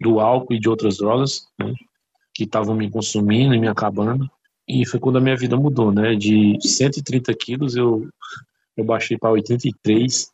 do 0.00 0.20
álcool 0.20 0.54
e 0.54 0.60
de 0.60 0.68
outras 0.68 0.98
drogas, 0.98 1.46
né, 1.58 1.72
que 2.34 2.44
estavam 2.44 2.74
me 2.74 2.90
consumindo 2.90 3.54
e 3.54 3.60
me 3.60 3.68
acabando. 3.68 4.28
E 4.68 4.86
foi 4.86 5.00
quando 5.00 5.18
a 5.18 5.20
minha 5.20 5.36
vida 5.36 5.56
mudou, 5.56 5.92
né? 5.92 6.14
De 6.14 6.56
130 6.60 7.34
quilos 7.34 7.76
eu, 7.76 8.08
eu 8.76 8.84
baixei 8.84 9.18
para 9.18 9.30
83 9.30 10.30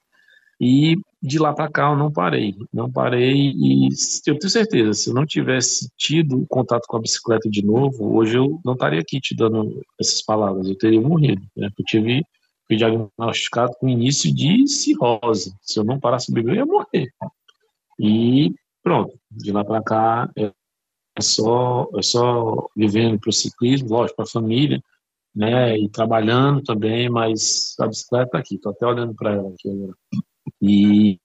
e 0.60 0.96
de 1.20 1.38
lá 1.38 1.52
para 1.52 1.70
cá 1.70 1.90
eu 1.90 1.96
não 1.96 2.12
parei, 2.12 2.54
não 2.72 2.90
parei 2.90 3.52
e 3.56 3.88
eu 4.26 4.38
tenho 4.38 4.50
certeza, 4.50 4.92
se 4.94 5.10
eu 5.10 5.14
não 5.14 5.26
tivesse 5.26 5.90
tido 5.96 6.46
contato 6.48 6.86
com 6.86 6.96
a 6.96 7.00
bicicleta 7.00 7.50
de 7.50 7.64
novo, 7.64 8.16
hoje 8.16 8.36
eu 8.38 8.60
não 8.64 8.74
estaria 8.74 9.00
aqui 9.00 9.20
te 9.20 9.34
dando 9.34 9.82
essas 10.00 10.22
palavras, 10.22 10.68
eu 10.68 10.78
teria 10.78 11.00
morrido, 11.00 11.42
né? 11.56 11.68
Eu 11.76 11.84
tive 11.84 12.22
fui 12.68 12.76
diagnosticado 12.76 13.72
com 13.80 13.88
início 13.88 14.32
de 14.32 14.68
cirrose. 14.68 15.54
Se 15.62 15.80
eu 15.80 15.84
não 15.84 15.98
parasse 15.98 16.26
de 16.26 16.34
beber, 16.34 16.52
eu 16.52 16.56
ia 16.56 16.66
morrer. 16.66 17.08
E 17.98 18.54
pronto, 18.82 19.18
de 19.30 19.50
lá 19.50 19.64
para 19.64 19.82
cá, 19.82 20.30
é, 20.36 20.52
só, 21.18 21.88
é 21.96 22.02
só 22.02 22.68
vivendo 22.76 23.18
para 23.18 23.30
o 23.30 23.32
ciclismo, 23.32 23.88
lógico, 23.88 24.16
para 24.16 24.24
a 24.26 24.28
família, 24.28 24.80
né? 25.34 25.76
E 25.78 25.88
trabalhando 25.88 26.62
também, 26.62 27.08
mas 27.08 27.74
a 27.80 27.86
bicicleta 27.86 28.26
está 28.26 28.38
aqui, 28.38 28.56
estou 28.56 28.72
até 28.72 28.86
olhando 28.86 29.14
para 29.14 29.32
ela 29.32 29.48
aqui 29.48 29.70
agora. 29.70 29.94
E, 30.62 31.18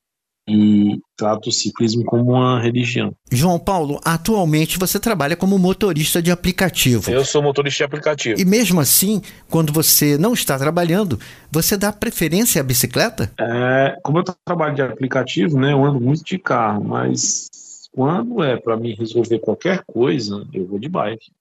e 0.48 0.98
trato 1.18 1.50
o 1.50 1.52
ciclismo 1.52 2.04
como 2.06 2.32
uma 2.32 2.60
religião. 2.60 3.14
João 3.32 3.58
Paulo, 3.58 4.00
atualmente 4.04 4.78
você 4.78 5.00
trabalha 5.00 5.36
como 5.36 5.58
motorista 5.58 6.22
de 6.22 6.32
aplicativo. 6.32 7.10
Eu 7.10 7.24
sou 7.24 7.42
motorista 7.42 7.80
de 7.80 7.84
aplicativo. 7.84 8.40
E 8.40 8.46
mesmo 8.46 8.80
assim, 8.80 9.22
quando 9.50 9.72
você 9.72 10.18
não 10.18 10.34
está 10.34 10.58
trabalhando, 10.58 11.20
você 11.52 11.78
dá 11.78 11.92
preferência 11.92 12.62
à 12.62 12.64
bicicleta? 12.64 13.32
É, 13.40 13.98
como 14.04 14.20
eu 14.20 14.24
trabalho 14.46 14.76
de 14.76 14.82
aplicativo, 14.82 15.60
né, 15.60 15.74
eu 15.74 15.84
ando 15.84 16.00
muito 16.00 16.24
de 16.24 16.38
carro, 16.38 16.84
mas 16.84 17.50
quando 17.92 18.44
é 18.44 18.58
para 18.58 18.76
mim 18.76 18.96
resolver 18.96 19.40
qualquer 19.40 19.84
coisa, 19.86 20.46
eu 20.52 20.68
vou 20.68 20.80
de 20.80 20.90
bike. 20.90 21.32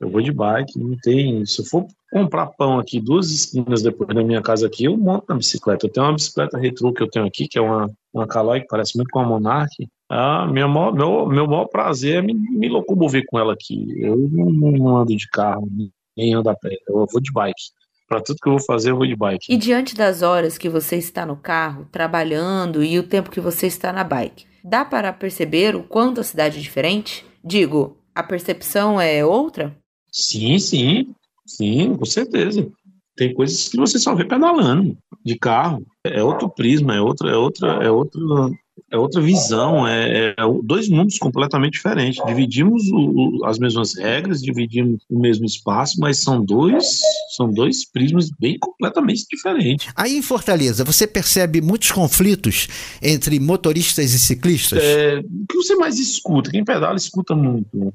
Eu 0.00 0.08
vou 0.08 0.22
de 0.22 0.32
bike, 0.32 0.78
não 0.78 0.96
tem. 0.96 1.44
Se 1.44 1.60
eu 1.60 1.66
for 1.66 1.86
comprar 2.10 2.46
pão 2.46 2.78
aqui 2.78 2.98
duas 2.98 3.30
esquinas 3.30 3.82
depois 3.82 4.08
da 4.14 4.24
minha 4.24 4.40
casa 4.40 4.66
aqui, 4.66 4.84
eu 4.84 4.96
monto 4.96 5.26
na 5.28 5.36
bicicleta. 5.36 5.86
Eu 5.86 5.92
tenho 5.92 6.06
uma 6.06 6.14
bicicleta 6.14 6.56
retrô 6.56 6.90
que 6.92 7.02
eu 7.02 7.10
tenho 7.10 7.26
aqui, 7.26 7.46
que 7.46 7.58
é 7.58 7.60
uma, 7.60 7.90
uma 8.12 8.26
Caloi 8.26 8.62
que 8.62 8.66
parece 8.66 8.96
muito 8.96 9.10
com 9.10 9.20
a 9.20 9.24
Monarch. 9.26 9.88
Ah, 10.08 10.46
meu, 10.46 10.68
maior, 10.68 10.94
meu, 10.94 11.26
meu 11.26 11.46
maior 11.46 11.66
prazer 11.66 12.16
é 12.16 12.22
me, 12.22 12.32
me 12.32 12.68
locomover 12.68 13.24
com 13.26 13.38
ela 13.38 13.52
aqui. 13.52 13.86
Eu 13.98 14.16
não, 14.16 14.72
não 14.72 14.96
ando 14.96 15.14
de 15.14 15.28
carro, 15.28 15.68
nem 16.16 16.34
ando 16.34 16.48
a 16.48 16.54
pé. 16.56 16.76
Eu 16.88 17.06
vou 17.06 17.20
de 17.20 17.30
bike. 17.30 17.62
Para 18.08 18.22
tudo 18.22 18.38
que 18.42 18.48
eu 18.48 18.54
vou 18.54 18.64
fazer, 18.64 18.90
eu 18.90 18.96
vou 18.96 19.06
de 19.06 19.14
bike. 19.14 19.52
E 19.52 19.56
diante 19.56 19.94
das 19.94 20.22
horas 20.22 20.56
que 20.56 20.68
você 20.68 20.96
está 20.96 21.26
no 21.26 21.36
carro, 21.36 21.86
trabalhando 21.92 22.82
e 22.82 22.98
o 22.98 23.04
tempo 23.04 23.30
que 23.30 23.38
você 23.38 23.66
está 23.66 23.92
na 23.92 24.02
bike, 24.02 24.46
dá 24.64 24.82
para 24.84 25.12
perceber 25.12 25.76
o 25.76 25.82
quanto 25.82 26.20
a 26.20 26.24
cidade 26.24 26.58
é 26.58 26.60
diferente? 26.60 27.24
Digo, 27.44 27.96
a 28.14 28.22
percepção 28.22 29.00
é 29.00 29.24
outra? 29.24 29.76
Sim, 30.12 30.58
sim, 30.58 31.14
sim, 31.46 31.94
com 31.94 32.04
certeza. 32.04 32.66
Tem 33.16 33.34
coisas 33.34 33.68
que 33.68 33.76
você 33.76 33.98
só 33.98 34.14
vê 34.14 34.24
pedalando 34.24 34.96
de 35.24 35.38
carro. 35.38 35.84
É 36.04 36.22
outro 36.22 36.48
prisma, 36.48 36.94
é 36.94 37.00
outra, 37.00 37.30
é 37.30 37.36
outra, 37.36 37.68
é 37.84 37.90
outra, 37.90 38.20
é 38.90 38.96
outra 38.96 39.20
visão. 39.20 39.86
É, 39.86 40.30
é 40.30 40.34
dois 40.62 40.88
mundos 40.88 41.18
completamente 41.18 41.74
diferentes. 41.74 42.24
Dividimos 42.24 42.82
o, 42.90 43.44
as 43.44 43.58
mesmas 43.58 43.94
regras, 43.94 44.40
dividimos 44.40 45.02
o 45.10 45.18
mesmo 45.18 45.44
espaço, 45.44 45.96
mas 46.00 46.22
são 46.22 46.42
dois, 46.42 47.00
são 47.36 47.52
dois 47.52 47.84
prismas 47.84 48.30
bem 48.40 48.58
completamente 48.58 49.26
diferentes. 49.30 49.92
Aí 49.94 50.16
em 50.16 50.22
Fortaleza, 50.22 50.82
você 50.82 51.06
percebe 51.06 51.60
muitos 51.60 51.92
conflitos 51.92 52.68
entre 53.02 53.38
motoristas 53.38 54.14
e 54.14 54.18
ciclistas? 54.18 54.82
É, 54.82 55.18
o 55.18 55.46
que 55.46 55.56
você 55.56 55.76
mais 55.76 55.98
escuta? 55.98 56.50
Quem 56.50 56.64
pedala 56.64 56.96
escuta 56.96 57.34
muito 57.34 57.92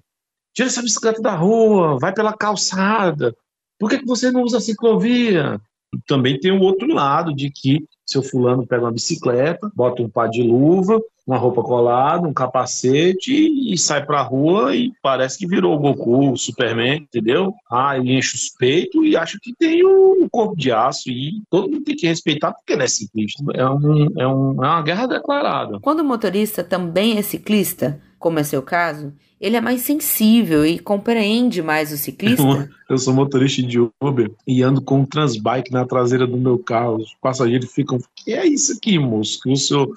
tira 0.56 0.70
essa 0.70 0.82
bicicleta 0.82 1.22
da 1.22 1.36
rua, 1.36 2.00
vai 2.00 2.14
pela 2.14 2.34
calçada. 2.34 3.36
Por 3.78 3.90
que, 3.90 4.00
que 4.00 4.06
você 4.06 4.32
não 4.32 4.42
usa 4.42 4.62
ciclovia? 4.62 5.60
Também 6.08 6.40
tem 6.40 6.52
o 6.52 6.62
outro 6.62 6.88
lado 6.88 7.34
de 7.34 7.52
que 7.52 7.86
seu 8.06 8.24
fulano 8.24 8.66
pega 8.66 8.84
uma 8.84 8.92
bicicleta, 8.92 9.70
bota 9.76 10.02
um 10.02 10.10
par 10.10 10.30
de 10.30 10.42
luva, 10.42 11.02
uma 11.26 11.38
roupa 11.38 11.64
colada, 11.64 12.28
um 12.28 12.34
capacete 12.34 13.34
e 13.34 13.78
sai 13.78 14.06
pra 14.06 14.22
rua 14.22 14.76
e 14.76 14.94
parece 15.02 15.40
que 15.40 15.48
virou 15.48 15.76
o 15.76 15.80
Goku, 15.80 16.32
o 16.32 16.38
Superman, 16.38 16.98
entendeu? 16.98 17.54
Ah, 17.70 17.98
ele 17.98 18.16
enche 18.16 18.36
os 18.36 18.50
peitos 18.50 19.04
e 19.04 19.18
acha 19.18 19.40
que 19.42 19.54
tem 19.56 19.86
um 19.86 20.28
corpo 20.30 20.56
de 20.56 20.72
aço 20.72 21.10
e 21.10 21.42
todo 21.50 21.70
mundo 21.70 21.84
tem 21.84 21.96
que 21.96 22.08
respeitar 22.08 22.54
porque 22.54 22.74
ele 22.74 22.84
é 22.84 22.88
ciclista. 22.88 23.44
É, 23.54 23.68
um, 23.68 24.08
é, 24.18 24.28
um, 24.28 24.64
é 24.64 24.68
uma 24.68 24.82
guerra 24.84 25.08
declarada. 25.08 25.80
Quando 25.82 26.02
o 26.02 26.06
motorista 26.06 26.64
também 26.64 27.18
é 27.18 27.22
ciclista, 27.24 28.00
como 28.25 28.39
é 28.39 28.44
seu 28.44 28.63
caso, 28.63 29.13
ele 29.39 29.55
é 29.55 29.62
mais 29.62 29.82
sensível 29.82 30.65
e 30.65 30.79
compreende 30.79 31.62
mais 31.62 31.91
o 31.91 31.98
ciclista. 31.98 32.67
Eu 32.89 32.98
sou 32.98 33.13
motorista 33.13 33.62
de 33.62 33.77
Uber 34.01 34.34
e 34.48 34.63
ando 34.63 34.82
com 34.82 35.01
um 35.01 35.05
transbike 35.05 35.72
na 35.72 35.86
traseira 35.86 36.25
do 36.25 36.36
meu 36.36 36.58
carro. 36.58 36.96
Os 36.96 37.13
passageiros 37.22 37.72
ficam, 37.72 38.00
que 38.15 38.34
é 38.34 38.44
isso 38.48 38.74
aqui, 38.74 38.98
moço? 38.98 39.39
Que 39.44 39.51
o 39.51 39.55
senhor... 39.55 39.94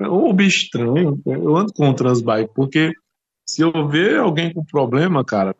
É 0.00 0.08
um 0.08 0.30
Uber 0.30 0.46
estranho. 0.46 1.20
Eu 1.26 1.56
ando 1.56 1.72
com 1.72 1.88
um 1.88 1.92
transbike, 1.92 2.52
porque 2.54 2.92
se 3.44 3.60
eu 3.60 3.88
ver 3.88 4.20
alguém 4.20 4.52
com 4.52 4.64
problema, 4.64 5.24
cara, 5.24 5.52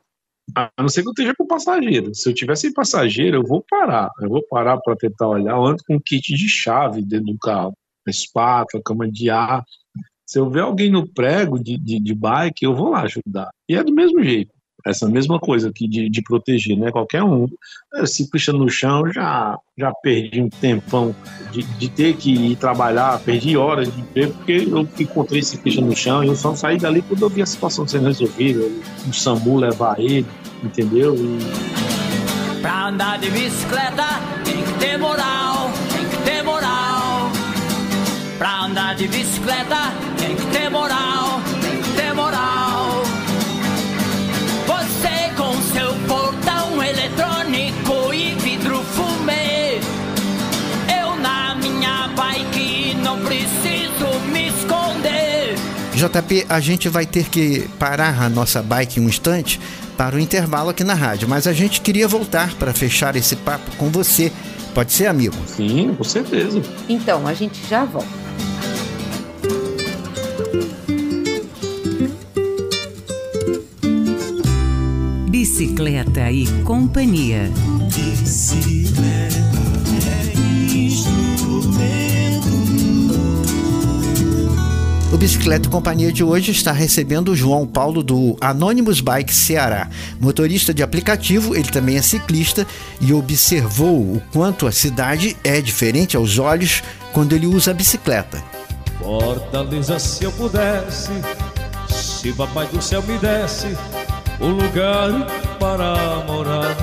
a 0.54 0.70
não 0.78 0.88
ser 0.88 1.02
que 1.02 1.08
eu 1.08 1.12
esteja 1.12 1.34
com 1.36 1.48
passageiro. 1.48 2.14
Se 2.14 2.30
eu 2.30 2.34
tiver 2.34 2.56
sem 2.56 2.72
passageiro, 2.72 3.38
eu 3.38 3.42
vou 3.42 3.64
parar. 3.68 4.08
Eu 4.20 4.28
vou 4.28 4.44
parar 4.48 4.78
para 4.78 4.94
tentar 4.94 5.26
olhar. 5.26 5.56
Eu 5.56 5.66
ando 5.66 5.82
com 5.84 5.96
um 5.96 6.00
kit 6.00 6.32
de 6.32 6.48
chave 6.48 7.02
dentro 7.02 7.32
do 7.32 7.38
carro. 7.38 7.72
Espátula, 8.06 8.80
cama 8.84 9.10
de 9.10 9.28
ar, 9.30 9.64
se 10.28 10.38
eu 10.38 10.50
ver 10.50 10.60
alguém 10.60 10.90
no 10.90 11.08
prego 11.08 11.58
de, 11.58 11.78
de, 11.78 11.98
de 11.98 12.14
bike, 12.14 12.62
eu 12.62 12.76
vou 12.76 12.90
lá 12.90 13.00
ajudar. 13.00 13.48
E 13.66 13.74
é 13.74 13.82
do 13.82 13.90
mesmo 13.90 14.22
jeito. 14.22 14.52
Essa 14.86 15.08
mesma 15.08 15.40
coisa 15.40 15.70
aqui 15.70 15.88
de, 15.88 16.08
de 16.10 16.22
proteger, 16.22 16.76
né? 16.76 16.90
Qualquer 16.90 17.24
um. 17.24 17.46
Se 18.04 18.30
picha 18.30 18.52
no 18.52 18.68
chão, 18.68 19.10
já, 19.10 19.58
já 19.76 19.90
perdi 20.02 20.42
um 20.42 20.50
tempão 20.50 21.16
de, 21.50 21.62
de 21.62 21.88
ter 21.88 22.14
que 22.14 22.30
ir 22.30 22.56
trabalhar, 22.56 23.18
perdi 23.20 23.56
horas 23.56 23.90
de 23.92 24.00
emprego, 24.02 24.34
porque 24.34 24.52
eu 24.70 24.86
encontrei 25.00 25.40
esse 25.40 25.56
picha 25.56 25.80
no 25.80 25.96
chão 25.96 26.22
e 26.22 26.26
eu 26.26 26.36
só 26.36 26.54
saí 26.54 26.76
dali 26.76 27.00
quando 27.00 27.22
eu 27.22 27.30
vi 27.30 27.40
a 27.40 27.46
situação 27.46 27.88
sendo 27.88 28.06
resolvida, 28.06 28.60
o 29.08 29.12
SAMU 29.12 29.56
levar 29.56 29.98
ele, 29.98 30.26
entendeu? 30.62 31.14
E... 31.16 32.60
Pra 32.60 32.88
andar 32.88 33.18
de 33.18 33.30
bicicleta 33.30 34.04
tem 34.44 34.62
que 34.62 34.78
ter 34.78 34.98
moral, 34.98 35.57
Pra 38.38 38.66
andar 38.66 38.94
de 38.94 39.08
bicicleta 39.08 39.92
tem 40.16 40.36
que 40.36 40.46
ter 40.46 40.70
moral, 40.70 41.40
tem 41.60 41.82
que 41.82 41.90
ter 41.96 42.14
moral. 42.14 43.02
Você 44.64 45.32
com 45.36 45.60
seu 45.72 45.92
portão 46.06 46.80
eletrônico 46.80 48.14
e 48.14 48.34
vidro 48.36 48.80
fumê. 48.94 49.80
Eu 51.00 51.16
na 51.16 51.56
minha 51.56 52.06
bike 52.14 52.94
não 53.02 53.18
preciso 53.24 54.20
me 54.32 54.50
esconder. 54.50 55.56
JP, 55.94 56.46
a 56.48 56.60
gente 56.60 56.88
vai 56.88 57.06
ter 57.06 57.28
que 57.28 57.68
parar 57.76 58.22
a 58.22 58.28
nossa 58.28 58.62
bike 58.62 59.00
um 59.00 59.08
instante 59.08 59.60
para 59.96 60.14
o 60.14 60.18
intervalo 60.20 60.70
aqui 60.70 60.84
na 60.84 60.94
rádio, 60.94 61.28
mas 61.28 61.48
a 61.48 61.52
gente 61.52 61.80
queria 61.80 62.06
voltar 62.06 62.54
para 62.54 62.72
fechar 62.72 63.16
esse 63.16 63.34
papo 63.34 63.68
com 63.76 63.90
você. 63.90 64.30
Pode 64.72 64.92
ser, 64.92 65.08
amigo? 65.08 65.34
Sim, 65.44 65.92
com 65.98 66.04
certeza. 66.04 66.62
Então, 66.88 67.26
a 67.26 67.34
gente 67.34 67.58
já 67.68 67.84
volta. 67.84 68.17
Bicicleta 75.78 76.28
e 76.32 76.44
Companhia. 76.64 77.52
Bicicleta 77.86 79.38
é 80.10 80.76
instrumento. 80.76 82.48
O 85.12 85.16
Bicicleta 85.16 85.68
e 85.68 85.70
Companhia 85.70 86.10
de 86.10 86.24
hoje 86.24 86.50
está 86.50 86.72
recebendo 86.72 87.28
o 87.28 87.36
João 87.36 87.64
Paulo 87.64 88.02
do 88.02 88.36
Anonymous 88.40 89.00
Bike 89.00 89.32
Ceará. 89.32 89.88
Motorista 90.18 90.74
de 90.74 90.82
aplicativo, 90.82 91.54
ele 91.54 91.68
também 91.70 91.96
é 91.96 92.02
ciclista 92.02 92.66
e 93.00 93.12
observou 93.12 94.00
o 94.00 94.20
quanto 94.32 94.66
a 94.66 94.72
cidade 94.72 95.36
é 95.44 95.60
diferente 95.60 96.16
aos 96.16 96.40
olhos 96.40 96.82
quando 97.12 97.36
ele 97.36 97.46
usa 97.46 97.70
a 97.70 97.74
bicicleta. 97.74 98.42
Fortaleza, 98.98 100.00
se 100.00 100.24
eu 100.24 100.32
pudesse, 100.32 101.12
se 101.88 102.32
papai 102.32 102.66
do 102.66 102.82
céu 102.82 103.00
me 103.04 103.16
desse 103.18 103.68
um 104.40 104.50
lugar 104.50 105.10
para 105.58 106.24
morar. 106.26 106.76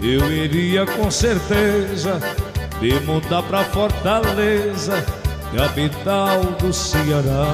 Eu 0.00 0.32
iria 0.32 0.86
com 0.86 1.10
certeza 1.10 2.20
me 2.80 2.98
mudar 3.00 3.42
pra 3.42 3.64
Fortaleza, 3.64 5.04
capital 5.56 6.44
do 6.60 6.72
Ceará. 6.72 7.46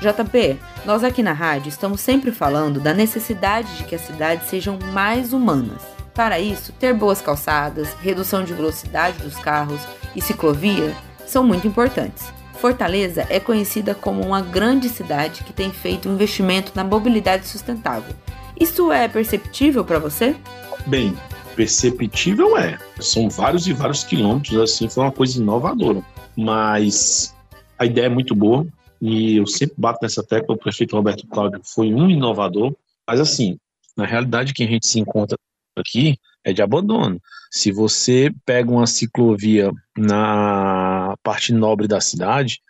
JP, 0.00 0.58
nós 0.84 1.04
aqui 1.04 1.22
na 1.22 1.32
rádio 1.32 1.68
estamos 1.68 2.00
sempre 2.00 2.32
falando 2.32 2.80
da 2.80 2.92
necessidade 2.92 3.76
de 3.76 3.84
que 3.84 3.94
as 3.94 4.00
cidades 4.00 4.48
sejam 4.48 4.78
mais 4.92 5.32
humanas. 5.32 5.82
Para 6.14 6.40
isso, 6.40 6.72
ter 6.72 6.92
boas 6.92 7.22
calçadas, 7.22 7.94
redução 8.00 8.44
de 8.44 8.52
velocidade 8.52 9.18
dos 9.18 9.36
carros 9.36 9.80
e 10.14 10.20
ciclovia 10.20 10.94
são 11.26 11.44
muito 11.44 11.66
importantes. 11.66 12.41
Fortaleza 12.62 13.26
é 13.28 13.40
conhecida 13.40 13.92
como 13.92 14.24
uma 14.24 14.40
grande 14.40 14.88
cidade 14.88 15.42
que 15.42 15.52
tem 15.52 15.72
feito 15.72 16.08
um 16.08 16.14
investimento 16.14 16.70
na 16.76 16.84
mobilidade 16.84 17.48
sustentável. 17.48 18.14
Isso 18.58 18.92
é 18.92 19.08
perceptível 19.08 19.84
para 19.84 19.98
você? 19.98 20.36
Bem, 20.86 21.12
perceptível 21.56 22.56
é. 22.56 22.78
São 23.00 23.28
vários 23.28 23.66
e 23.66 23.72
vários 23.72 24.04
quilômetros, 24.04 24.56
assim, 24.60 24.88
foi 24.88 25.02
uma 25.02 25.10
coisa 25.10 25.40
inovadora. 25.40 26.04
Mas 26.36 27.34
a 27.76 27.84
ideia 27.84 28.06
é 28.06 28.08
muito 28.08 28.32
boa 28.32 28.64
e 29.00 29.38
eu 29.38 29.46
sempre 29.48 29.74
bato 29.76 29.98
nessa 30.00 30.22
tecla. 30.22 30.54
O 30.54 30.58
prefeito 30.58 30.94
Roberto 30.94 31.26
Cláudio 31.26 31.60
foi 31.64 31.92
um 31.92 32.08
inovador, 32.08 32.72
mas 33.04 33.18
assim, 33.18 33.58
na 33.96 34.06
realidade, 34.06 34.54
que 34.54 34.62
a 34.62 34.68
gente 34.68 34.86
se 34.86 35.00
encontra 35.00 35.36
aqui 35.76 36.16
é 36.44 36.52
de 36.52 36.62
abandono. 36.62 37.20
Se 37.50 37.70
você 37.70 38.30
pega 38.44 38.70
uma 38.70 38.86
ciclovia 38.86 39.70
na 39.96 41.14
parte 41.22 41.52
nobre 41.52 41.86
da 41.86 42.00
cidade, 42.00 42.60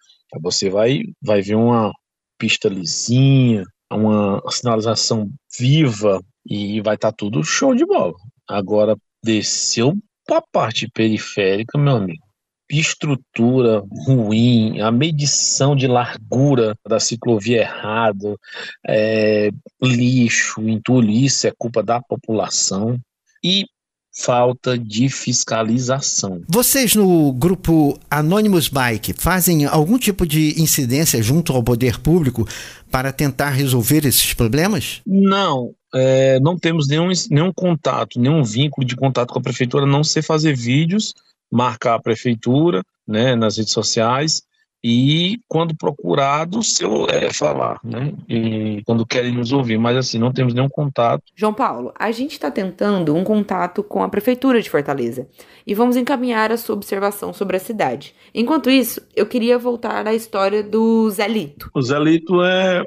você 0.41 0.71
vai, 0.71 1.03
vai 1.23 1.43
ver 1.43 1.55
uma 1.55 1.93
pista 2.39 2.69
lisinha, 2.69 3.65
uma 3.93 4.43
sinalização 4.51 5.31
viva 5.59 6.21
e 6.45 6.81
vai 6.81 6.95
estar 6.95 7.13
tá 7.13 7.17
tudo 7.17 7.45
show 7.45 7.75
de 7.75 7.85
bola. 7.85 8.15
Agora, 8.49 8.97
desceu 9.25 9.95
para 10.27 10.39
a 10.39 10.45
parte 10.53 10.89
periférica, 10.89 11.79
meu 11.79 11.97
amigo, 11.97 12.25
estrutura 12.71 13.83
ruim, 14.07 14.81
a 14.81 14.91
medição 14.91 15.77
de 15.77 15.87
largura 15.87 16.75
da 16.89 16.99
ciclovia 16.99 17.61
errado, 17.61 18.39
é, 18.87 19.51
lixo, 19.81 20.67
entulho, 20.69 21.11
isso 21.11 21.47
é 21.47 21.53
culpa 21.57 21.83
da 21.83 22.01
população. 22.01 22.99
E 23.43 23.67
falta 24.15 24.77
de 24.77 25.09
fiscalização. 25.09 26.43
Vocês 26.47 26.95
no 26.95 27.33
grupo 27.33 27.99
Anonymous 28.11 28.69
Bike 28.69 29.15
fazem 29.15 29.65
algum 29.65 29.99
tipo 29.99 30.27
de 30.27 30.61
incidência 30.61 31.23
junto 31.23 31.53
ao 31.53 31.63
poder 31.63 31.99
público 31.99 32.47
para 32.91 33.11
tentar 33.11 33.51
resolver 33.51 34.05
esses 34.05 34.35
problemas? 34.35 35.01
Não, 35.07 35.73
é, 35.95 36.39
não 36.41 36.59
temos 36.59 36.87
nenhum, 36.89 37.09
nenhum 37.31 37.53
contato, 37.55 38.21
nenhum 38.21 38.45
vínculo 38.45 38.87
de 38.87 38.95
contato 38.95 39.33
com 39.33 39.39
a 39.39 39.43
prefeitura, 39.43 39.85
a 39.85 39.89
não 39.89 40.05
ser 40.05 40.23
fazer 40.23 40.55
vídeos, 40.55 41.15
marcar 41.51 41.95
a 41.95 42.03
prefeitura 42.03 42.83
né, 43.09 43.35
nas 43.35 43.57
redes 43.57 43.73
sociais 43.73 44.43
e 44.83 45.39
quando 45.49 45.77
procurado 45.77 46.63
seu 46.63 47.07
é, 47.09 47.33
falar, 47.33 47.79
né? 47.85 48.13
E 48.29 48.83
quando 48.85 49.07
querem 49.07 49.33
nos 49.33 49.53
ouvir, 49.53 49.79
mas 49.79 49.97
assim 49.97 50.19
não 50.19 50.33
temos 50.33 50.53
nenhum 50.53 50.69
contato. 50.69 51.23
João 51.37 51.55
Paulo, 51.55 51.93
a 51.97 52.11
gente 52.11 52.33
está 52.33 52.51
tentando 52.51 53.15
um 53.15 53.23
contato 53.23 53.83
com 53.83 54.03
a 54.03 54.09
prefeitura 54.09 54.61
de 54.61 54.69
Fortaleza 54.69 55.29
e 55.67 55.75
vamos 55.75 55.97
encaminhar 55.97 56.51
a 56.51 56.57
sua 56.57 56.75
observação 56.75 57.33
sobre 57.33 57.57
a 57.57 57.61
cidade. 57.61 58.15
Enquanto 58.35 58.69
isso, 58.71 59.01
eu 59.15 59.27
queria 59.27 59.59
voltar 59.59 60.07
à 60.07 60.15
história 60.15 60.63
do 60.63 61.09
Zelito. 61.11 61.71
O 61.75 61.83
Zelito 61.83 62.43
é 62.43 62.85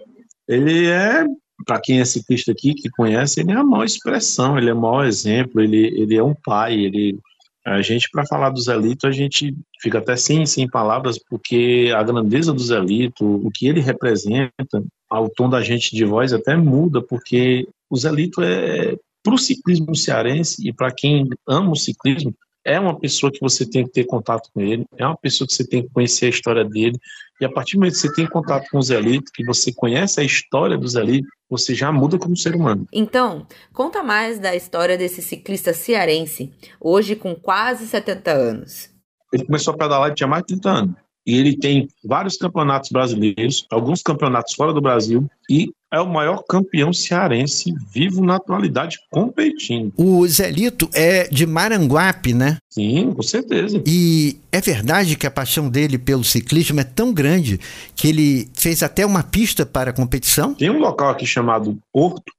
ele 0.48 0.88
é 0.88 1.26
para 1.66 1.80
quem 1.80 2.00
é 2.00 2.06
ciclista 2.06 2.52
aqui 2.52 2.74
que 2.74 2.90
conhece, 2.90 3.40
ele 3.40 3.52
é 3.52 3.56
a 3.56 3.64
maior 3.64 3.86
expressão, 3.86 4.58
ele 4.58 4.70
é 4.70 4.74
o 4.74 4.80
maior 4.80 5.06
exemplo, 5.06 5.62
ele, 5.62 5.88
ele 6.00 6.16
é 6.16 6.24
um 6.24 6.36
pai, 6.36 6.76
ele 6.76 7.18
a 7.66 7.82
gente, 7.82 8.08
para 8.12 8.28
falar 8.28 8.52
do 8.52 8.62
Zelito, 8.62 9.08
a 9.08 9.12
gente 9.12 9.56
fica 9.82 9.98
até 9.98 10.16
sem, 10.16 10.46
sem 10.46 10.70
palavras, 10.70 11.18
porque 11.18 11.92
a 11.96 12.04
grandeza 12.04 12.54
do 12.54 12.62
Zelito, 12.62 13.26
o 13.26 13.50
que 13.52 13.68
ele 13.68 13.82
representa, 13.82 14.84
o 15.12 15.30
tom 15.30 15.50
da 15.50 15.62
gente 15.64 15.96
de 15.96 16.06
voz 16.06 16.32
até 16.32 16.56
muda, 16.56 17.02
porque 17.02 17.68
o 17.90 17.98
Zelito 17.98 18.42
é, 18.44 18.96
para 19.24 19.34
o 19.34 19.38
ciclismo 19.38 19.96
cearense 19.96 20.68
e 20.68 20.72
para 20.72 20.92
quem 20.92 21.28
ama 21.48 21.72
o 21.72 21.76
ciclismo, 21.76 22.36
é 22.66 22.80
uma 22.80 23.00
pessoa 23.00 23.32
que 23.32 23.40
você 23.40 23.66
tem 23.66 23.86
que 23.86 23.92
ter 23.92 24.06
contato 24.06 24.50
com 24.54 24.60
ele, 24.60 24.86
é 24.98 25.06
uma 25.06 25.16
pessoa 25.16 25.48
que 25.48 25.54
você 25.54 25.66
tem 25.66 25.84
que 25.84 25.90
conhecer 25.94 26.26
a 26.26 26.30
história 26.30 26.66
dele, 26.66 26.98
e 27.40 27.46
a 27.46 27.52
partir 27.52 27.76
do 27.76 27.80
momento 27.80 27.94
que 27.94 28.00
você 28.00 28.14
tem 28.14 28.28
contato 28.28 28.68
com 28.72 28.80
o 28.80 28.82
Zelito, 28.82 29.32
que 29.32 29.46
você 29.46 29.72
conhece 29.72 30.20
a 30.20 30.24
história 30.24 30.78
do 30.78 30.88
Zelito, 30.88 31.28
você 31.50 31.76
já 31.76 31.92
muda 31.92 32.18
como 32.18 32.36
ser 32.36 32.56
humano. 32.56 32.88
Então, 32.92 33.46
conta 33.72 34.02
mais 34.02 34.40
da 34.40 34.56
história 34.56 34.98
desse 34.98 35.22
ciclista 35.22 35.74
cearense, 35.74 36.52
hoje 36.80 37.16
com 37.16 37.36
quase 37.36 37.86
70 37.86 38.32
anos. 38.32 38.90
Ele 39.32 39.46
começou 39.46 39.74
a 39.74 39.78
pedalar 39.78 40.12
e 40.12 40.16
tinha 40.16 40.28
mais 40.28 40.44
de 40.44 40.48
30 40.48 40.70
anos 40.70 41.05
e 41.26 41.38
ele 41.38 41.58
tem 41.58 41.88
vários 42.04 42.38
campeonatos 42.38 42.92
brasileiros, 42.92 43.66
alguns 43.70 44.02
campeonatos 44.02 44.54
fora 44.54 44.72
do 44.72 44.82
Brasil 44.82 45.28
e 45.50 45.72
é 45.92 46.00
o 46.00 46.12
maior 46.12 46.44
campeão 46.44 46.92
cearense 46.92 47.74
vivo 47.94 48.24
na 48.24 48.36
atualidade 48.36 48.98
competindo. 49.10 49.94
O 49.96 50.28
Zelito 50.28 50.90
é 50.94 51.28
de 51.30 51.46
Maranguape, 51.46 52.34
né? 52.34 52.58
Sim, 52.70 53.14
com 53.14 53.24
certeza. 53.24 53.82
E 53.86 54.38
é 54.52 54.60
verdade 54.60 55.16
que 55.16 55.26
a 55.26 55.32
paixão 55.32 55.70
dele 55.70 55.98
pelo 55.98 56.24
ciclismo 56.24 56.80
é 56.80 56.84
tão 56.84 57.14
grande 57.14 57.60
que 57.96 58.10
ele 58.10 58.50
fez 58.54 58.84
até 58.84 59.06
uma 59.06 59.24
pista 59.24 59.66
para 59.66 59.92
a 59.92 59.94
competição? 59.94 60.54
Tem 60.54 60.70
um 60.70 60.80
local 60.80 61.10
aqui 61.10 61.26
chamado 61.26 61.78
Porto, 61.94 62.32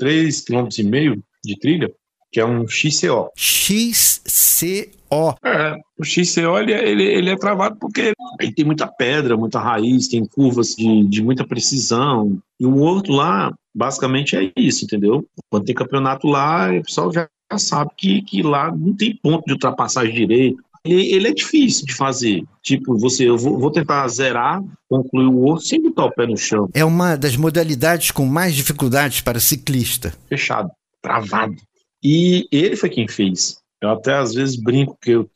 3,5 0.00 0.74
km 0.74 1.20
de 1.44 1.58
trilha, 1.58 1.92
que 2.32 2.40
é 2.40 2.46
um 2.46 2.66
XCO. 2.66 3.30
XCO. 3.36 5.01
É, 5.44 5.76
o 5.98 6.04
XCO 6.04 6.58
ele, 6.58 6.72
é, 6.72 6.88
ele, 6.88 7.04
ele 7.04 7.30
é 7.30 7.36
travado 7.36 7.76
porque 7.78 8.14
ele 8.40 8.52
tem 8.52 8.64
muita 8.64 8.86
pedra, 8.86 9.36
muita 9.36 9.60
raiz, 9.60 10.08
tem 10.08 10.24
curvas 10.24 10.74
de, 10.74 11.06
de 11.06 11.22
muita 11.22 11.46
precisão. 11.46 12.38
E 12.58 12.64
o 12.64 12.78
outro 12.78 13.12
lá, 13.12 13.52
basicamente, 13.74 14.36
é 14.36 14.50
isso, 14.56 14.84
entendeu? 14.84 15.26
Quando 15.50 15.66
tem 15.66 15.74
campeonato 15.74 16.26
lá, 16.26 16.70
o 16.72 16.82
pessoal 16.82 17.12
já 17.12 17.28
sabe 17.58 17.90
que, 17.96 18.22
que 18.22 18.42
lá 18.42 18.74
não 18.74 18.94
tem 18.94 19.14
ponto 19.22 19.44
de 19.44 19.52
ultrapassagem 19.52 20.14
direito. 20.14 20.62
Ele, 20.84 21.12
ele 21.12 21.28
é 21.28 21.32
difícil 21.32 21.86
de 21.86 21.94
fazer. 21.94 22.42
Tipo, 22.62 22.98
você, 22.98 23.28
eu 23.28 23.36
vou, 23.36 23.58
vou 23.58 23.70
tentar 23.70 24.08
zerar, 24.08 24.62
concluir 24.88 25.26
o 25.26 25.42
outro 25.42 25.64
sem 25.64 25.80
botar 25.80 26.06
o 26.06 26.12
pé 26.12 26.26
no 26.26 26.36
chão. 26.36 26.68
É 26.72 26.84
uma 26.84 27.16
das 27.16 27.36
modalidades 27.36 28.10
com 28.10 28.24
mais 28.24 28.54
dificuldades 28.54 29.20
para 29.20 29.38
ciclista. 29.38 30.12
Fechado, 30.28 30.70
travado. 31.00 31.56
E 32.02 32.48
ele 32.50 32.74
foi 32.76 32.88
quem 32.88 33.06
fez. 33.06 33.61
Eu 33.82 33.90
até 33.90 34.14
às 34.14 34.32
vezes 34.32 34.54
brinco 34.54 34.96
que 35.02 35.10
eu, 35.10 35.28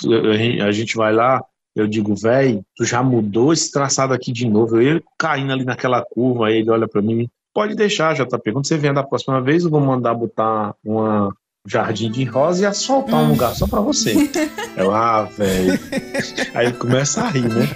a 0.64 0.70
gente 0.70 0.96
vai 0.96 1.12
lá, 1.12 1.42
eu 1.74 1.88
digo, 1.88 2.14
velho, 2.14 2.64
tu 2.76 2.84
já 2.84 3.02
mudou 3.02 3.52
esse 3.52 3.72
traçado 3.72 4.14
aqui 4.14 4.32
de 4.32 4.48
novo. 4.48 4.76
Eu 4.76 4.82
ia 4.82 5.02
caindo 5.18 5.52
ali 5.52 5.64
naquela 5.64 6.00
curva, 6.02 6.46
aí 6.46 6.58
ele 6.58 6.70
olha 6.70 6.86
para 6.86 7.02
mim, 7.02 7.28
pode 7.52 7.74
deixar, 7.74 8.14
já 8.14 8.24
tá 8.24 8.38
Quando 8.38 8.64
você 8.64 8.78
vier 8.78 8.94
da 8.94 9.02
próxima 9.02 9.42
vez, 9.42 9.64
eu 9.64 9.70
vou 9.70 9.80
mandar 9.80 10.14
botar 10.14 10.74
uma 10.84 11.34
jardim 11.66 12.08
de 12.08 12.22
rosa 12.22 12.62
e 12.62 12.66
asfaltar 12.66 13.20
um 13.20 13.30
lugar 13.30 13.52
só 13.56 13.66
para 13.66 13.80
você. 13.80 14.14
Eu, 14.76 14.94
ah, 14.94 15.22
velho. 15.24 15.72
Aí 16.54 16.66
ele 16.66 16.76
começa 16.76 17.22
a 17.22 17.28
rir, 17.28 17.48
né? 17.48 17.66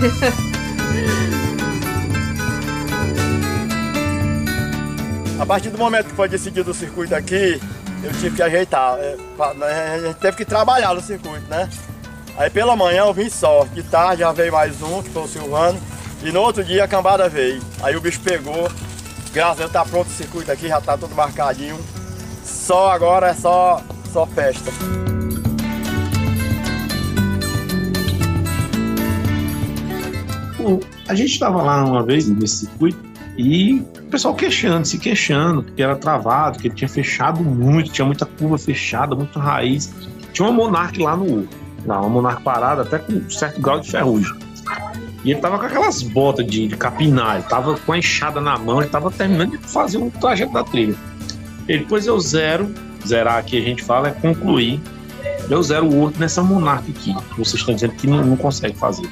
A 5.40 5.46
partir 5.46 5.70
do 5.70 5.78
momento 5.78 6.06
que 6.06 6.14
foi 6.14 6.28
decidido 6.28 6.70
o 6.70 6.74
circuito 6.74 7.14
aqui, 7.14 7.59
eu 8.02 8.12
tive 8.12 8.36
que 8.36 8.42
ajeitar. 8.42 8.98
É, 8.98 9.16
né, 9.54 9.94
a 9.94 10.06
gente 10.06 10.16
teve 10.16 10.36
que 10.36 10.44
trabalhar 10.44 10.94
no 10.94 11.00
circuito, 11.00 11.46
né? 11.48 11.68
Aí 12.36 12.48
pela 12.48 12.74
manhã 12.74 13.04
eu 13.04 13.12
vim 13.12 13.28
só, 13.28 13.64
de 13.66 13.82
tarde 13.82 14.20
já 14.20 14.32
veio 14.32 14.52
mais 14.52 14.80
um, 14.82 15.02
que 15.02 15.10
foi 15.10 15.22
o 15.22 15.28
Silvano, 15.28 15.78
e 16.22 16.32
no 16.32 16.40
outro 16.40 16.64
dia 16.64 16.84
a 16.84 16.88
cambada 16.88 17.28
veio. 17.28 17.60
Aí 17.82 17.96
o 17.96 18.00
bicho 18.00 18.20
pegou, 18.20 18.70
graças 19.32 19.56
a 19.56 19.60
Deus 19.60 19.72
tá 19.72 19.84
pronto 19.84 20.08
o 20.08 20.12
circuito 20.12 20.50
aqui, 20.50 20.68
já 20.68 20.80
tá 20.80 20.96
tudo 20.96 21.14
marcadinho. 21.14 21.78
Só 22.44 22.90
agora 22.92 23.28
é 23.28 23.34
só, 23.34 23.82
só 24.12 24.26
festa. 24.26 24.70
A 31.08 31.14
gente 31.14 31.32
estava 31.32 31.62
lá 31.62 31.84
uma 31.84 32.02
vez 32.02 32.28
nesse 32.28 32.66
circuito 32.66 33.10
e 33.42 33.81
o 33.81 34.11
pessoal 34.11 34.35
queixando, 34.35 34.87
se 34.87 34.98
queixando, 34.98 35.62
que 35.62 35.83
era 35.83 35.96
travado, 35.96 36.59
que 36.59 36.68
ele 36.68 36.74
tinha 36.74 36.88
fechado 36.88 37.42
muito, 37.42 37.90
tinha 37.90 38.05
muita 38.05 38.26
curva 38.26 38.59
fechada, 38.59 39.14
muita 39.14 39.40
raiz. 39.40 39.90
Tinha 40.31 40.46
uma 40.46 40.55
Monarch 40.55 41.00
lá 41.00 41.16
no 41.16 41.48
lá, 41.87 42.00
uma 42.00 42.11
Monarch 42.11 42.42
parada, 42.42 42.83
até 42.83 42.98
com 42.98 43.14
um 43.14 43.31
certo 43.31 43.59
grau 43.59 43.81
de 43.81 43.90
ferrugem. 43.90 44.37
E 45.24 45.31
ele 45.31 45.40
tava 45.40 45.59
com 45.59 45.64
aquelas 45.64 46.03
botas 46.03 46.46
de, 46.46 46.68
de 46.68 46.76
capinar, 46.76 47.37
ele 47.37 47.44
tava 47.44 47.79
com 47.79 47.92
a 47.94 47.98
enxada 47.98 48.42
na 48.42 48.59
mão, 48.59 48.83
ele 48.83 48.90
tava 48.90 49.11
terminando 49.11 49.53
de 49.53 49.59
fazer 49.66 49.96
um 49.96 50.11
trajeto 50.11 50.53
da 50.53 50.62
trilha. 50.62 50.94
E 51.66 51.79
depois 51.79 52.07
eu 52.07 52.20
zero, 52.20 52.70
zerar 53.07 53.38
aqui 53.38 53.57
a 53.57 53.62
gente 53.62 53.83
fala 53.83 54.09
é 54.09 54.12
concluir. 54.12 54.79
Eu 55.48 55.62
zero 55.62 55.87
o 55.87 55.96
outro 55.96 56.20
nessa 56.20 56.42
Monarch 56.42 56.90
aqui, 56.90 57.14
que 57.14 57.38
vocês 57.38 57.55
estão 57.55 57.74
dizendo 57.74 57.94
que 57.94 58.07
não, 58.07 58.22
não 58.22 58.37
consegue 58.37 58.76
fazer. 58.76 59.09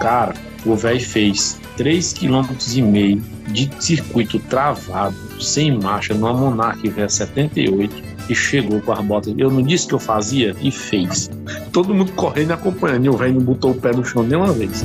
Cara, 0.00 0.32
o 0.64 0.74
velho 0.74 1.00
fez 1.00 1.58
3,5 1.76 2.58
km 2.58 3.22
de 3.52 3.70
circuito 3.80 4.38
travado, 4.40 5.16
sem 5.40 5.78
marcha, 5.78 6.14
numa 6.14 6.32
Monarch 6.32 6.82
V78 6.82 7.90
e 8.28 8.34
chegou 8.34 8.80
com 8.80 8.92
as 8.92 9.00
botas. 9.00 9.34
Eu 9.38 9.50
não 9.50 9.62
disse 9.62 9.86
que 9.86 9.94
eu 9.94 9.98
fazia 9.98 10.54
e 10.60 10.70
fez. 10.70 11.30
Todo 11.72 11.94
mundo 11.94 12.12
correndo 12.12 12.50
e 12.50 12.52
acompanhando. 12.52 13.06
E 13.06 13.08
o 13.08 13.16
velho 13.16 13.34
não 13.34 13.42
botou 13.42 13.70
o 13.70 13.74
pé 13.74 13.92
no 13.92 14.04
chão 14.04 14.22
nenhuma 14.22 14.52
vez. 14.52 14.84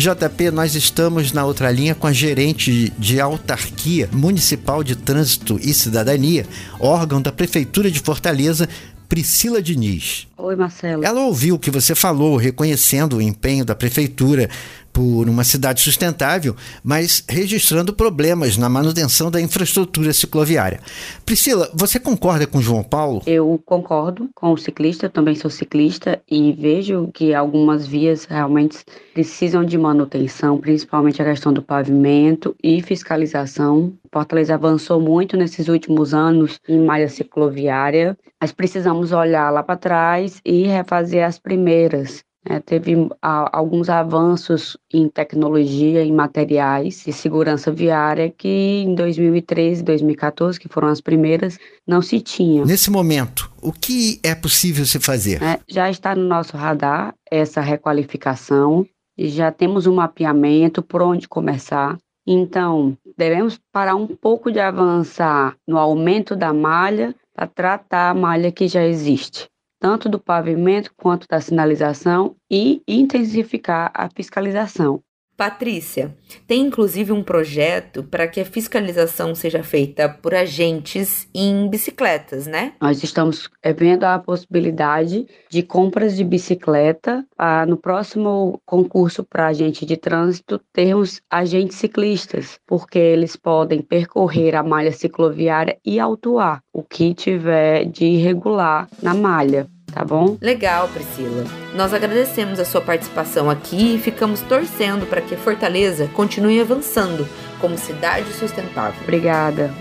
JP, 0.00 0.50
nós 0.50 0.74
estamos 0.74 1.30
na 1.30 1.44
outra 1.44 1.70
linha 1.70 1.94
com 1.94 2.06
a 2.06 2.12
gerente 2.12 2.90
de 2.98 3.20
autarquia 3.20 4.08
municipal 4.10 4.82
de 4.82 4.96
trânsito 4.96 5.60
e 5.60 5.74
cidadania, 5.74 6.46
órgão 6.78 7.20
da 7.20 7.30
Prefeitura 7.30 7.90
de 7.90 8.00
Fortaleza, 8.00 8.66
Priscila 9.10 9.60
Diniz. 9.60 10.26
Oi, 10.38 10.56
Marcelo. 10.56 11.04
Ela 11.04 11.20
ouviu 11.20 11.56
o 11.56 11.58
que 11.58 11.70
você 11.70 11.94
falou, 11.94 12.36
reconhecendo 12.36 13.18
o 13.18 13.22
empenho 13.22 13.62
da 13.62 13.74
prefeitura 13.74 14.48
por 14.92 15.28
uma 15.28 15.44
cidade 15.44 15.80
sustentável, 15.80 16.54
mas 16.82 17.24
registrando 17.28 17.92
problemas 17.92 18.56
na 18.56 18.68
manutenção 18.68 19.30
da 19.30 19.40
infraestrutura 19.40 20.12
cicloviária. 20.12 20.80
Priscila, 21.24 21.70
você 21.74 21.98
concorda 21.98 22.46
com 22.46 22.60
João 22.60 22.82
Paulo? 22.82 23.22
Eu 23.26 23.60
concordo 23.64 24.28
com 24.34 24.52
o 24.52 24.56
ciclista, 24.56 25.06
eu 25.06 25.10
também 25.10 25.34
sou 25.34 25.50
ciclista 25.50 26.20
e 26.30 26.52
vejo 26.52 27.08
que 27.12 27.34
algumas 27.34 27.86
vias 27.86 28.24
realmente 28.24 28.78
precisam 29.14 29.64
de 29.64 29.76
manutenção, 29.78 30.58
principalmente 30.58 31.20
a 31.20 31.24
questão 31.24 31.52
do 31.52 31.62
pavimento 31.62 32.54
e 32.62 32.82
fiscalização. 32.82 33.92
Fortaleza 34.12 34.54
avançou 34.54 35.00
muito 35.00 35.36
nesses 35.36 35.68
últimos 35.68 36.12
anos 36.14 36.58
em 36.68 36.84
malha 36.84 37.08
cicloviária, 37.08 38.16
mas 38.40 38.52
precisamos 38.52 39.12
olhar 39.12 39.50
lá 39.50 39.62
para 39.62 39.76
trás 39.76 40.40
e 40.44 40.66
refazer 40.66 41.24
as 41.24 41.38
primeiras. 41.38 42.24
É, 42.44 42.58
teve 42.58 42.94
a, 43.20 43.56
alguns 43.56 43.90
avanços 43.90 44.76
em 44.92 45.08
tecnologia, 45.08 46.02
em 46.02 46.12
materiais 46.12 47.04
de 47.04 47.12
segurança 47.12 47.70
viária 47.70 48.30
que 48.30 48.48
em 48.48 48.94
2013 48.94 49.82
e 49.82 49.84
2014, 49.84 50.58
que 50.58 50.68
foram 50.68 50.88
as 50.88 51.02
primeiras, 51.02 51.58
não 51.86 52.00
se 52.00 52.18
tinha. 52.20 52.64
Nesse 52.64 52.90
momento, 52.90 53.50
o 53.60 53.72
que 53.72 54.18
é 54.22 54.34
possível 54.34 54.86
se 54.86 54.98
fazer? 54.98 55.42
É, 55.42 55.60
já 55.68 55.90
está 55.90 56.14
no 56.14 56.26
nosso 56.26 56.56
radar 56.56 57.14
essa 57.30 57.60
requalificação, 57.60 58.86
já 59.18 59.52
temos 59.52 59.86
um 59.86 59.96
mapeamento 59.96 60.82
por 60.82 61.02
onde 61.02 61.28
começar. 61.28 61.98
Então, 62.26 62.96
devemos 63.18 63.60
parar 63.70 63.96
um 63.96 64.06
pouco 64.06 64.50
de 64.50 64.60
avançar 64.60 65.56
no 65.68 65.76
aumento 65.76 66.34
da 66.34 66.54
malha 66.54 67.14
para 67.34 67.46
tratar 67.46 68.10
a 68.10 68.14
malha 68.14 68.50
que 68.50 68.66
já 68.66 68.86
existe 68.86 69.50
tanto 69.80 70.08
do 70.08 70.20
pavimento 70.20 70.92
quanto 70.94 71.26
da 71.26 71.40
sinalização 71.40 72.36
e 72.50 72.82
intensificar 72.86 73.90
a 73.94 74.08
fiscalização. 74.14 75.02
Patrícia, 75.40 76.14
tem 76.46 76.66
inclusive 76.66 77.12
um 77.12 77.22
projeto 77.22 78.02
para 78.02 78.28
que 78.28 78.42
a 78.42 78.44
fiscalização 78.44 79.34
seja 79.34 79.62
feita 79.62 80.06
por 80.06 80.34
agentes 80.34 81.26
em 81.34 81.66
bicicletas, 81.66 82.46
né? 82.46 82.74
Nós 82.78 83.02
estamos 83.02 83.48
vendo 83.74 84.04
a 84.04 84.18
possibilidade 84.18 85.26
de 85.48 85.62
compras 85.62 86.14
de 86.14 86.24
bicicleta 86.24 87.24
ah, 87.38 87.64
no 87.64 87.78
próximo 87.78 88.60
concurso 88.66 89.24
para 89.24 89.46
agente 89.46 89.86
de 89.86 89.96
trânsito 89.96 90.60
termos 90.74 91.22
agentes 91.30 91.78
ciclistas, 91.78 92.60
porque 92.66 92.98
eles 92.98 93.34
podem 93.34 93.80
percorrer 93.80 94.54
a 94.54 94.62
malha 94.62 94.92
cicloviária 94.92 95.78
e 95.82 95.98
autuar 95.98 96.62
o 96.70 96.82
que 96.82 97.14
tiver 97.14 97.86
de 97.86 98.04
irregular 98.04 98.90
na 99.02 99.14
malha 99.14 99.66
tá 99.92 100.04
bom? 100.04 100.36
Legal, 100.40 100.88
Priscila. 100.88 101.44
Nós 101.74 101.92
agradecemos 101.92 102.58
a 102.58 102.64
sua 102.64 102.80
participação 102.80 103.50
aqui 103.50 103.96
e 103.96 103.98
ficamos 103.98 104.40
torcendo 104.42 105.06
para 105.06 105.20
que 105.20 105.36
Fortaleza 105.36 106.08
continue 106.14 106.60
avançando 106.60 107.28
como 107.60 107.76
cidade 107.76 108.32
sustentável. 108.32 109.00
Obrigada. 109.02 109.72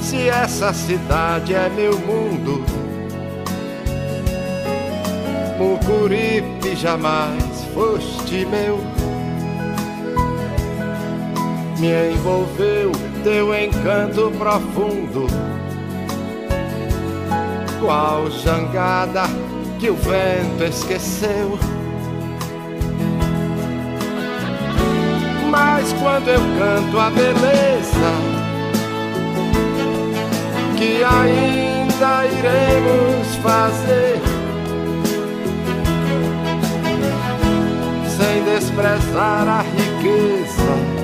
Se 0.00 0.28
essa 0.28 0.72
cidade 0.72 1.54
é 1.54 1.68
meu 1.68 1.98
mundo, 1.98 2.64
Mucuripe 5.58 6.76
jamais 6.76 7.64
foste 7.74 8.46
meu. 8.46 8.78
Me 11.78 12.12
envolveu 12.12 12.92
teu 13.22 13.54
encanto 13.54 14.32
profundo 14.38 15.26
qual 17.80 18.30
jangada 18.30 19.22
que 19.78 19.90
o 19.90 19.94
vento 19.94 20.64
esqueceu. 20.64 21.58
Mas 25.50 25.92
quando 25.94 26.28
eu 26.28 26.40
canto 26.58 26.98
a 26.98 27.10
beleza 27.10 28.12
que 30.76 31.02
ainda 31.02 32.26
iremos 32.26 33.34
fazer, 33.42 34.20
sem 38.16 38.44
desprezar 38.44 39.48
a 39.48 39.62
riqueza, 39.62 40.98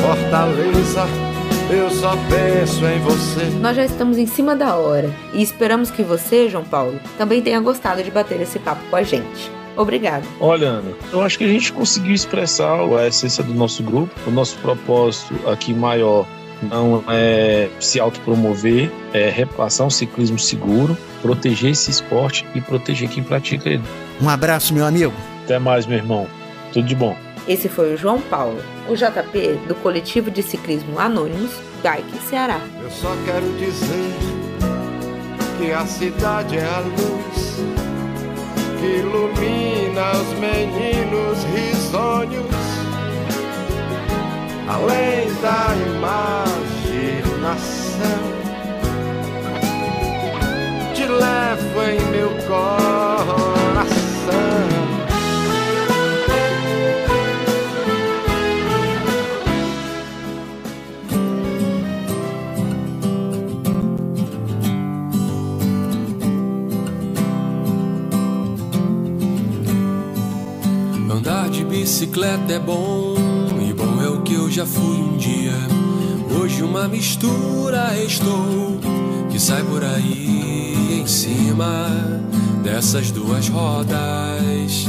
fortaleza 0.00 1.27
eu 1.70 1.90
só 1.90 2.14
penso 2.28 2.84
em 2.86 2.98
você. 3.00 3.44
Nós 3.60 3.76
já 3.76 3.84
estamos 3.84 4.16
em 4.16 4.26
cima 4.26 4.56
da 4.56 4.74
hora 4.76 5.10
e 5.32 5.42
esperamos 5.42 5.90
que 5.90 6.02
você, 6.02 6.48
João 6.48 6.64
Paulo, 6.64 6.98
também 7.16 7.42
tenha 7.42 7.60
gostado 7.60 8.02
de 8.02 8.10
bater 8.10 8.40
esse 8.40 8.58
papo 8.58 8.80
com 8.88 8.96
a 8.96 9.02
gente. 9.02 9.50
Obrigado. 9.76 10.26
Olha, 10.40 10.66
Ana, 10.68 10.92
eu 11.12 11.22
acho 11.22 11.38
que 11.38 11.44
a 11.44 11.48
gente 11.48 11.72
conseguiu 11.72 12.14
expressar 12.14 12.80
a 12.80 13.06
essência 13.06 13.44
do 13.44 13.54
nosso 13.54 13.82
grupo. 13.82 14.12
O 14.26 14.30
nosso 14.30 14.56
propósito 14.56 15.34
aqui 15.48 15.72
maior 15.72 16.26
não 16.62 17.04
é 17.08 17.68
se 17.78 18.00
autopromover, 18.00 18.90
é 19.12 19.30
repassar 19.30 19.86
um 19.86 19.90
ciclismo 19.90 20.38
seguro, 20.38 20.96
proteger 21.22 21.70
esse 21.70 21.90
esporte 21.90 22.44
e 22.54 22.60
proteger 22.60 23.08
quem 23.08 23.22
pratica 23.22 23.68
ele. 23.68 23.84
Um 24.20 24.28
abraço, 24.28 24.74
meu 24.74 24.84
amigo. 24.84 25.14
Até 25.44 25.58
mais, 25.60 25.86
meu 25.86 25.98
irmão. 25.98 26.26
Tudo 26.72 26.86
de 26.86 26.96
bom. 26.96 27.16
Esse 27.48 27.66
foi 27.66 27.94
o 27.94 27.96
João 27.96 28.20
Paulo, 28.20 28.62
o 28.86 28.94
JP 28.94 29.60
do 29.66 29.74
coletivo 29.76 30.30
de 30.30 30.42
ciclismo 30.42 30.98
Anônimos, 30.98 31.50
Bike 31.82 32.18
Ceará. 32.28 32.60
Eu 32.82 32.90
só 32.90 33.08
quero 33.24 33.50
dizer 33.56 34.12
que 35.56 35.72
a 35.72 35.86
cidade 35.86 36.58
é 36.58 36.64
a 36.66 36.80
luz 36.80 37.56
que 38.78 38.86
ilumina 38.98 40.12
os 40.12 40.38
meninos 40.38 41.42
risonhos, 41.54 42.54
além 44.68 45.32
da 45.40 45.74
imaginação. 47.16 47.48
Te 50.94 51.06
levo 51.06 51.82
em 51.82 51.98
meu 52.10 52.28
coração. 52.46 53.57
Bicicleta 71.78 72.54
é 72.54 72.58
bom, 72.58 73.14
e 73.62 73.72
bom 73.72 74.02
é 74.02 74.08
o 74.08 74.22
que 74.22 74.34
eu 74.34 74.50
já 74.50 74.66
fui 74.66 74.96
um 74.96 75.16
dia. 75.16 75.54
Hoje 76.36 76.60
uma 76.64 76.88
mistura 76.88 77.96
estou, 77.96 78.80
que 79.30 79.38
sai 79.38 79.62
por 79.62 79.84
aí 79.84 80.98
em 81.00 81.06
cima 81.06 81.88
dessas 82.64 83.12
duas 83.12 83.48
rodas. 83.48 84.88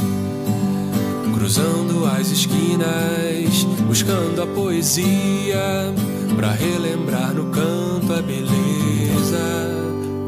Cruzando 1.31 2.07
as 2.07 2.31
esquinas, 2.31 3.63
buscando 3.85 4.41
a 4.41 4.47
poesia, 4.47 5.93
pra 6.35 6.53
relembrar 6.53 7.35
no 7.35 7.51
canto 7.51 8.13
a 8.13 8.21
beleza 8.21 9.37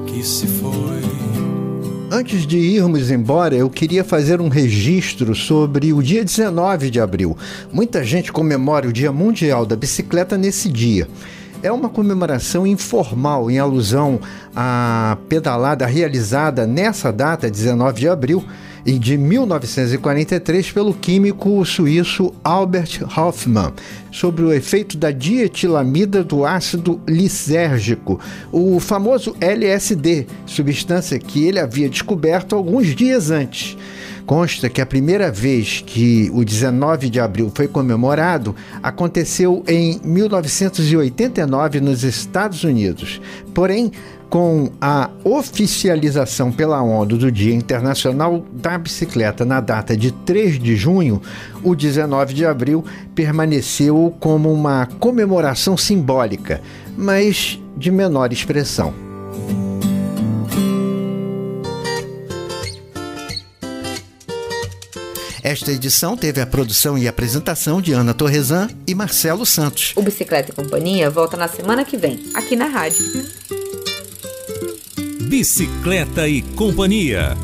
que 0.06 0.24
se 0.24 0.46
foi. 0.46 1.02
Antes 2.14 2.46
de 2.46 2.58
irmos 2.58 3.10
embora, 3.10 3.56
eu 3.56 3.70
queria 3.70 4.04
fazer 4.04 4.42
um 4.42 4.50
registro 4.50 5.34
sobre 5.34 5.94
o 5.94 6.04
dia 6.04 6.26
19 6.26 6.90
de 6.90 7.00
abril. 7.00 7.38
Muita 7.72 8.04
gente 8.04 8.34
comemora 8.34 8.86
o 8.86 8.92
Dia 8.92 9.14
Mundial 9.14 9.66
da 9.66 9.78
Bicicleta 9.78 10.38
nesse 10.38 10.68
dia. 10.68 11.08
É 11.64 11.72
uma 11.72 11.90
comemoração 11.90 12.66
informal 12.66 13.52
em 13.52 13.60
alusão 13.60 14.20
à 14.56 15.16
pedalada 15.30 15.86
realizada 15.86 16.66
nessa 16.66 17.12
data, 17.12 17.52
19 17.52 18.00
de 18.00 18.10
abril, 18.10 18.44
e 18.84 18.98
de 18.98 19.16
1943 19.16 20.72
pelo 20.72 20.94
químico 20.94 21.64
suíço 21.64 22.34
Albert 22.44 23.02
Hoffmann 23.16 23.74
sobre 24.12 24.44
o 24.44 24.52
efeito 24.52 24.98
da 24.98 25.12
dietilamida 25.12 26.24
do 26.24 26.46
ácido 26.46 27.00
lisérgico, 27.08 28.20
o 28.52 28.80
famoso 28.80 29.36
LSD, 29.40 30.26
substância 30.48 31.20
que 31.20 31.46
ele 31.46 31.60
havia 31.60 31.88
descoberto 31.88 32.56
alguns 32.56 32.88
dias 32.96 33.30
antes. 33.30 33.78
Consta 34.26 34.70
que 34.70 34.82
a 34.82 34.86
primeira 34.86 35.32
vez 35.32 35.84
que 35.86 36.30
o 36.34 36.44
19 36.44 37.10
de 37.10 37.20
abril 37.20 37.52
foi 37.54 37.68
comemorado 37.68 38.56
aconteceu 38.82 39.64
em 39.68 40.00
1989 40.04 41.80
nos 41.82 42.04
Estados 42.04 42.64
Unidos. 42.64 43.22
Porém, 43.54 43.92
com 44.32 44.70
a 44.80 45.10
oficialização 45.26 46.54
pela 46.54 46.82
ONU 46.82 47.18
do 47.18 47.30
Dia 47.30 47.54
Internacional 47.54 48.46
da 48.54 48.78
Bicicleta 48.78 49.44
na 49.44 49.60
data 49.60 49.98
de 49.98 50.12
3 50.12 50.58
de 50.58 50.78
junho, 50.78 51.22
o 51.62 51.76
19 51.76 52.34
de 52.34 52.46
abril 52.46 52.86
permaneceu 53.14 54.16
como 54.22 54.50
uma 54.50 54.86
comemoração 54.86 55.76
simbólica, 55.76 56.62
mas 56.96 57.62
de 57.76 57.92
menor 57.92 58.32
expressão. 58.32 58.94
Esta 65.52 65.70
edição 65.70 66.16
teve 66.16 66.40
a 66.40 66.48
produção 66.48 66.98
e 66.98 67.10
apresentação 67.10 67.82
de 67.82 67.92
Ana 67.92 68.14
Torresan 68.14 68.70
e 68.88 68.96
Marcelo 68.96 69.46
Santos. 69.46 69.92
O 69.98 70.02
Bicicleta 70.02 70.50
e 70.50 70.56
Companhia 70.56 71.10
volta 71.10 71.36
na 71.36 71.50
semana 71.50 71.84
que 71.84 71.98
vem, 71.98 72.24
aqui 72.34 72.56
na 72.56 72.68
rádio. 72.68 73.04
Bicicleta 75.28 76.26
e 76.26 76.42
Companhia. 76.42 77.36